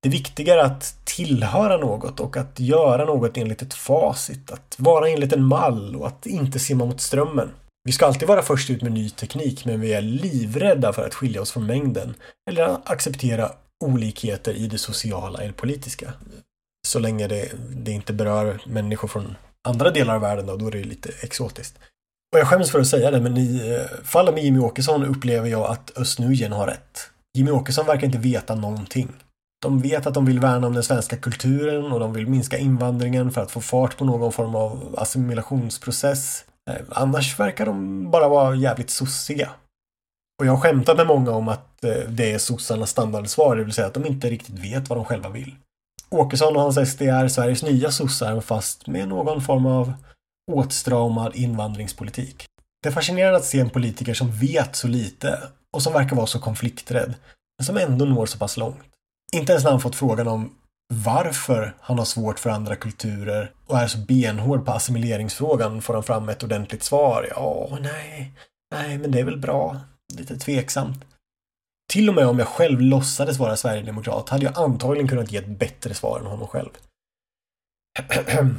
Det 0.04 0.10
viktiga 0.10 0.54
är 0.54 0.58
att 0.58 0.96
tillhöra 1.04 1.76
något 1.76 2.20
och 2.20 2.36
att 2.36 2.60
göra 2.60 3.04
något 3.04 3.36
enligt 3.36 3.62
ett 3.62 3.74
facit. 3.74 4.50
Att 4.50 4.76
vara 4.78 5.08
enligt 5.08 5.32
en 5.32 5.44
mall 5.44 5.96
och 5.96 6.06
att 6.06 6.26
inte 6.26 6.58
simma 6.58 6.84
mot 6.84 7.00
strömmen. 7.00 7.50
Vi 7.84 7.92
ska 7.92 8.06
alltid 8.06 8.28
vara 8.28 8.42
först 8.42 8.70
ut 8.70 8.82
med 8.82 8.92
ny 8.92 9.10
teknik 9.10 9.64
men 9.64 9.80
vi 9.80 9.92
är 9.92 10.00
livrädda 10.00 10.92
för 10.92 11.06
att 11.06 11.14
skilja 11.14 11.42
oss 11.42 11.52
från 11.52 11.66
mängden 11.66 12.14
eller 12.50 12.76
acceptera 12.84 13.52
olikheter 13.84 14.54
i 14.54 14.66
det 14.66 14.78
sociala 14.78 15.38
eller 15.38 15.52
politiska. 15.52 16.12
Så 16.86 16.98
länge 16.98 17.28
det, 17.28 17.52
det 17.70 17.90
inte 17.90 18.12
berör 18.12 18.60
människor 18.66 19.08
från 19.08 19.36
andra 19.68 19.90
delar 19.90 20.14
av 20.14 20.20
världen 20.20 20.46
då, 20.46 20.56
då 20.56 20.66
är 20.66 20.70
det 20.70 20.84
lite 20.84 21.10
exotiskt. 21.20 21.78
Och 22.34 22.38
jag 22.38 22.48
skäms 22.48 22.70
för 22.70 22.80
att 22.80 22.86
säga 22.86 23.10
det, 23.10 23.20
men 23.20 23.36
i 23.36 23.70
eh, 23.70 24.04
fallet 24.04 24.34
med 24.34 24.44
Jimmy 24.44 24.58
Åkesson 24.58 25.04
upplever 25.04 25.48
jag 25.48 25.70
att 25.70 25.98
Özz 25.98 26.18
har 26.18 26.66
rätt. 26.66 27.10
Jimmy 27.36 27.50
Åkesson 27.50 27.86
verkar 27.86 28.06
inte 28.06 28.18
veta 28.18 28.54
någonting. 28.54 29.08
De 29.64 29.80
vet 29.80 30.06
att 30.06 30.14
de 30.14 30.24
vill 30.24 30.40
värna 30.40 30.66
om 30.66 30.74
den 30.74 30.82
svenska 30.82 31.16
kulturen 31.16 31.92
och 31.92 32.00
de 32.00 32.12
vill 32.12 32.26
minska 32.26 32.58
invandringen 32.58 33.30
för 33.30 33.42
att 33.42 33.50
få 33.50 33.60
fart 33.60 33.96
på 33.96 34.04
någon 34.04 34.32
form 34.32 34.54
av 34.54 34.94
assimilationsprocess. 34.98 36.44
Eh, 36.70 36.76
annars 36.88 37.38
verkar 37.38 37.66
de 37.66 38.10
bara 38.10 38.28
vara 38.28 38.54
jävligt 38.54 38.90
sossiga. 38.90 39.50
Och 40.40 40.46
jag 40.46 40.52
har 40.52 40.60
skämtat 40.60 40.96
med 40.96 41.06
många 41.06 41.30
om 41.30 41.48
att 41.48 41.84
eh, 41.84 42.08
det 42.08 42.32
är 42.32 42.38
sossarnas 42.38 42.90
standardsvar, 42.90 43.56
det 43.56 43.64
vill 43.64 43.72
säga 43.72 43.86
att 43.86 43.94
de 43.94 44.06
inte 44.06 44.30
riktigt 44.30 44.58
vet 44.58 44.88
vad 44.88 44.98
de 44.98 45.04
själva 45.04 45.28
vill. 45.28 45.54
Åkesson 46.10 46.56
och 46.56 46.62
hans 46.62 46.90
SD 46.90 47.02
är 47.02 47.28
Sveriges 47.28 47.62
nya 47.62 47.90
sossar 47.90 48.40
fast 48.40 48.86
med 48.86 49.08
någon 49.08 49.42
form 49.42 49.66
av 49.66 49.92
åtstramad 50.52 51.36
invandringspolitik. 51.36 52.44
Det 52.82 52.88
är 52.88 52.92
fascinerande 52.92 53.36
att 53.36 53.44
se 53.44 53.60
en 53.60 53.70
politiker 53.70 54.14
som 54.14 54.32
vet 54.32 54.76
så 54.76 54.88
lite 54.88 55.38
och 55.72 55.82
som 55.82 55.92
verkar 55.92 56.16
vara 56.16 56.26
så 56.26 56.38
konflikträdd, 56.38 57.14
men 57.58 57.66
som 57.66 57.76
ändå 57.76 58.04
når 58.04 58.26
så 58.26 58.38
pass 58.38 58.56
långt. 58.56 58.93
Inte 59.32 59.52
ens 59.52 59.64
när 59.64 59.70
han 59.70 59.80
fått 59.80 59.96
frågan 59.96 60.28
om 60.28 60.54
varför 60.92 61.74
han 61.80 61.98
har 61.98 62.04
svårt 62.04 62.38
för 62.38 62.50
andra 62.50 62.76
kulturer 62.76 63.52
och 63.66 63.78
är 63.78 63.86
så 63.86 63.98
benhård 63.98 64.64
på 64.64 64.72
assimileringsfrågan 64.72 65.82
får 65.82 65.94
han 65.94 66.02
fram 66.02 66.28
ett 66.28 66.42
ordentligt 66.42 66.82
svar. 66.82 67.28
Ja, 67.30 67.78
nej, 67.80 68.32
nej, 68.74 68.98
men 68.98 69.10
det 69.10 69.20
är 69.20 69.24
väl 69.24 69.38
bra. 69.38 69.80
Lite 70.14 70.38
tveksamt. 70.38 71.04
Till 71.92 72.08
och 72.08 72.14
med 72.14 72.26
om 72.26 72.38
jag 72.38 72.48
själv 72.48 72.80
låtsades 72.80 73.38
vara 73.38 73.56
sverigedemokrat 73.56 74.28
hade 74.28 74.44
jag 74.44 74.58
antagligen 74.58 75.08
kunnat 75.08 75.32
ge 75.32 75.38
ett 75.38 75.58
bättre 75.58 75.94
svar 75.94 76.20
än 76.20 76.26
honom 76.26 76.48
själv. 76.48 76.70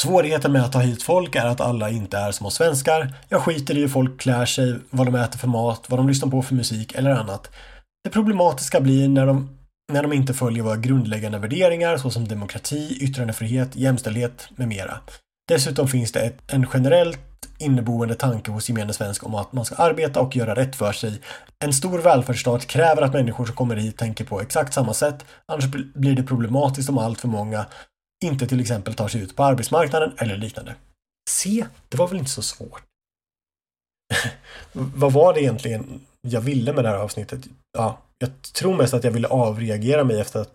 Svårigheten 0.00 0.52
med 0.52 0.62
att 0.62 0.72
ta 0.72 0.78
hit 0.78 1.02
folk 1.02 1.34
är 1.34 1.46
att 1.46 1.60
alla 1.60 1.90
inte 1.90 2.18
är 2.18 2.32
som 2.32 2.46
oss 2.46 2.54
svenskar. 2.54 3.14
Jag 3.28 3.42
skiter 3.42 3.76
i 3.76 3.80
hur 3.80 3.88
folk 3.88 4.20
klär 4.20 4.46
sig, 4.46 4.78
vad 4.90 5.06
de 5.06 5.14
äter 5.14 5.38
för 5.38 5.48
mat, 5.48 5.84
vad 5.88 5.98
de 5.98 6.08
lyssnar 6.08 6.30
på 6.30 6.42
för 6.42 6.54
musik 6.54 6.94
eller 6.94 7.10
annat. 7.10 7.50
Det 8.04 8.10
problematiska 8.10 8.80
blir 8.80 9.08
när 9.08 9.26
de, 9.26 9.58
när 9.92 10.02
de 10.02 10.12
inte 10.12 10.34
följer 10.34 10.62
våra 10.62 10.76
grundläggande 10.76 11.38
värderingar 11.38 11.96
såsom 11.96 12.28
demokrati, 12.28 12.98
yttrandefrihet, 13.00 13.76
jämställdhet 13.76 14.48
med 14.56 14.68
mera. 14.68 15.00
Dessutom 15.48 15.88
finns 15.88 16.12
det 16.12 16.20
ett, 16.20 16.52
en 16.52 16.66
generellt 16.74 17.18
inneboende 17.58 18.14
tanke 18.14 18.50
hos 18.50 18.68
gemene 18.68 18.92
svensk 18.92 19.26
om 19.26 19.34
att 19.34 19.52
man 19.52 19.64
ska 19.64 19.74
arbeta 19.74 20.20
och 20.20 20.36
göra 20.36 20.54
rätt 20.54 20.76
för 20.76 20.92
sig. 20.92 21.20
En 21.64 21.72
stor 21.72 21.98
välfärdsstat 21.98 22.66
kräver 22.66 23.02
att 23.02 23.12
människor 23.12 23.46
som 23.46 23.54
kommer 23.54 23.76
hit 23.76 23.96
tänker 23.96 24.24
på 24.24 24.40
exakt 24.40 24.74
samma 24.74 24.94
sätt, 24.94 25.24
annars 25.46 25.66
blir 25.94 26.14
det 26.14 26.22
problematiskt 26.22 26.88
om 26.88 26.98
allt 26.98 27.20
för 27.20 27.28
många 27.28 27.66
inte 28.24 28.46
till 28.46 28.60
exempel 28.60 28.94
tar 28.94 29.08
sig 29.08 29.22
ut 29.22 29.36
på 29.36 29.44
arbetsmarknaden 29.44 30.12
eller 30.18 30.36
liknande. 30.36 30.74
Se, 31.30 31.66
det 31.88 31.96
var 31.96 32.08
väl 32.08 32.18
inte 32.18 32.30
så 32.30 32.42
svårt. 32.42 32.82
Vad 34.72 35.12
var 35.12 35.34
det 35.34 35.42
egentligen 35.42 36.00
jag 36.28 36.40
ville 36.40 36.72
med 36.72 36.84
det 36.84 36.88
här 36.88 36.96
avsnittet? 36.96 37.40
Ja, 37.78 37.98
jag 38.18 38.42
tror 38.42 38.76
mest 38.76 38.94
att 38.94 39.04
jag 39.04 39.10
ville 39.10 39.28
avreagera 39.28 40.04
mig 40.04 40.20
efter 40.20 40.40
att 40.40 40.54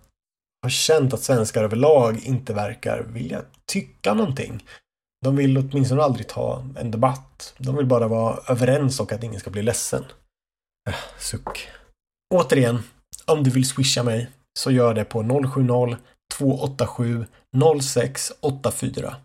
ha 0.64 0.70
känt 0.70 1.14
att 1.14 1.22
svenskar 1.22 1.64
överlag 1.64 2.20
inte 2.24 2.54
verkar 2.54 3.04
vilja 3.04 3.42
tycka 3.66 4.14
någonting. 4.14 4.64
De 5.22 5.36
vill 5.36 5.58
åtminstone 5.58 6.04
aldrig 6.04 6.28
ta 6.28 6.66
en 6.78 6.92
debatt. 6.92 7.54
De 7.58 7.76
vill 7.76 7.86
bara 7.86 8.08
vara 8.08 8.40
överens 8.48 9.00
och 9.00 9.12
att 9.12 9.24
ingen 9.24 9.40
ska 9.40 9.50
bli 9.50 9.62
ledsen. 9.62 10.06
Äh, 10.90 10.96
suck. 11.20 11.68
Återigen, 12.34 12.84
om 13.26 13.44
du 13.44 13.50
vill 13.50 13.68
swisha 13.68 14.04
mig 14.04 14.30
så 14.60 14.72
gör 14.72 14.94
det 14.94 15.06
på 15.06 15.24
070 15.24 15.98
287 16.34 17.26
0684. 17.82 19.16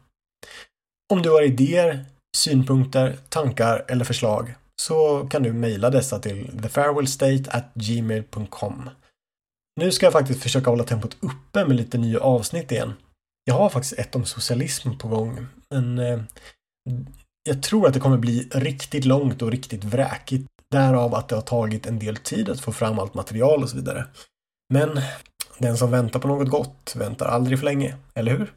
Om 1.13 1.23
du 1.23 1.31
har 1.31 1.43
idéer, 1.43 2.05
synpunkter, 2.37 3.19
tankar 3.29 3.85
eller 3.89 4.05
förslag 4.05 4.55
så 4.81 5.27
kan 5.31 5.43
du 5.43 5.53
mejla 5.53 5.91
dessa 5.91 6.19
till 6.19 6.61
thefarewellstate@gmail.com. 6.63 8.91
Nu 9.81 9.93
ska 9.93 10.07
jag 10.07 10.13
faktiskt 10.13 10.43
försöka 10.43 10.71
hålla 10.71 10.85
tempot 10.85 11.17
uppe 11.21 11.65
med 11.65 11.77
lite 11.77 11.99
nya 11.99 12.21
avsnitt 12.21 12.73
igen. 12.73 12.93
Jag 13.45 13.55
har 13.55 13.69
faktiskt 13.69 13.99
ett 13.99 14.15
om 14.15 14.25
socialism 14.25 14.99
på 14.99 15.09
gång, 15.09 15.47
men 15.71 15.99
eh, 15.99 16.21
jag 17.49 17.63
tror 17.63 17.87
att 17.87 17.95
det 17.95 18.01
kommer 18.01 18.19
bli 18.19 18.49
riktigt 18.53 19.05
långt 19.05 19.43
och 19.43 19.51
riktigt 19.51 19.85
vräkigt. 19.85 20.49
Därav 20.71 21.15
att 21.15 21.29
det 21.29 21.35
har 21.35 21.43
tagit 21.43 21.87
en 21.87 21.99
del 21.99 22.17
tid 22.17 22.49
att 22.49 22.61
få 22.61 22.73
fram 22.73 22.99
allt 22.99 23.15
material 23.15 23.63
och 23.63 23.71
så 23.71 23.77
vidare. 23.77 24.07
Men 24.73 25.01
den 25.59 25.77
som 25.77 25.91
väntar 25.91 26.21
på 26.21 26.29
något 26.29 26.49
gott 26.49 26.93
väntar 26.97 27.27
aldrig 27.27 27.59
för 27.59 27.65
länge, 27.65 27.97
eller 28.15 28.39
hur? 28.39 28.53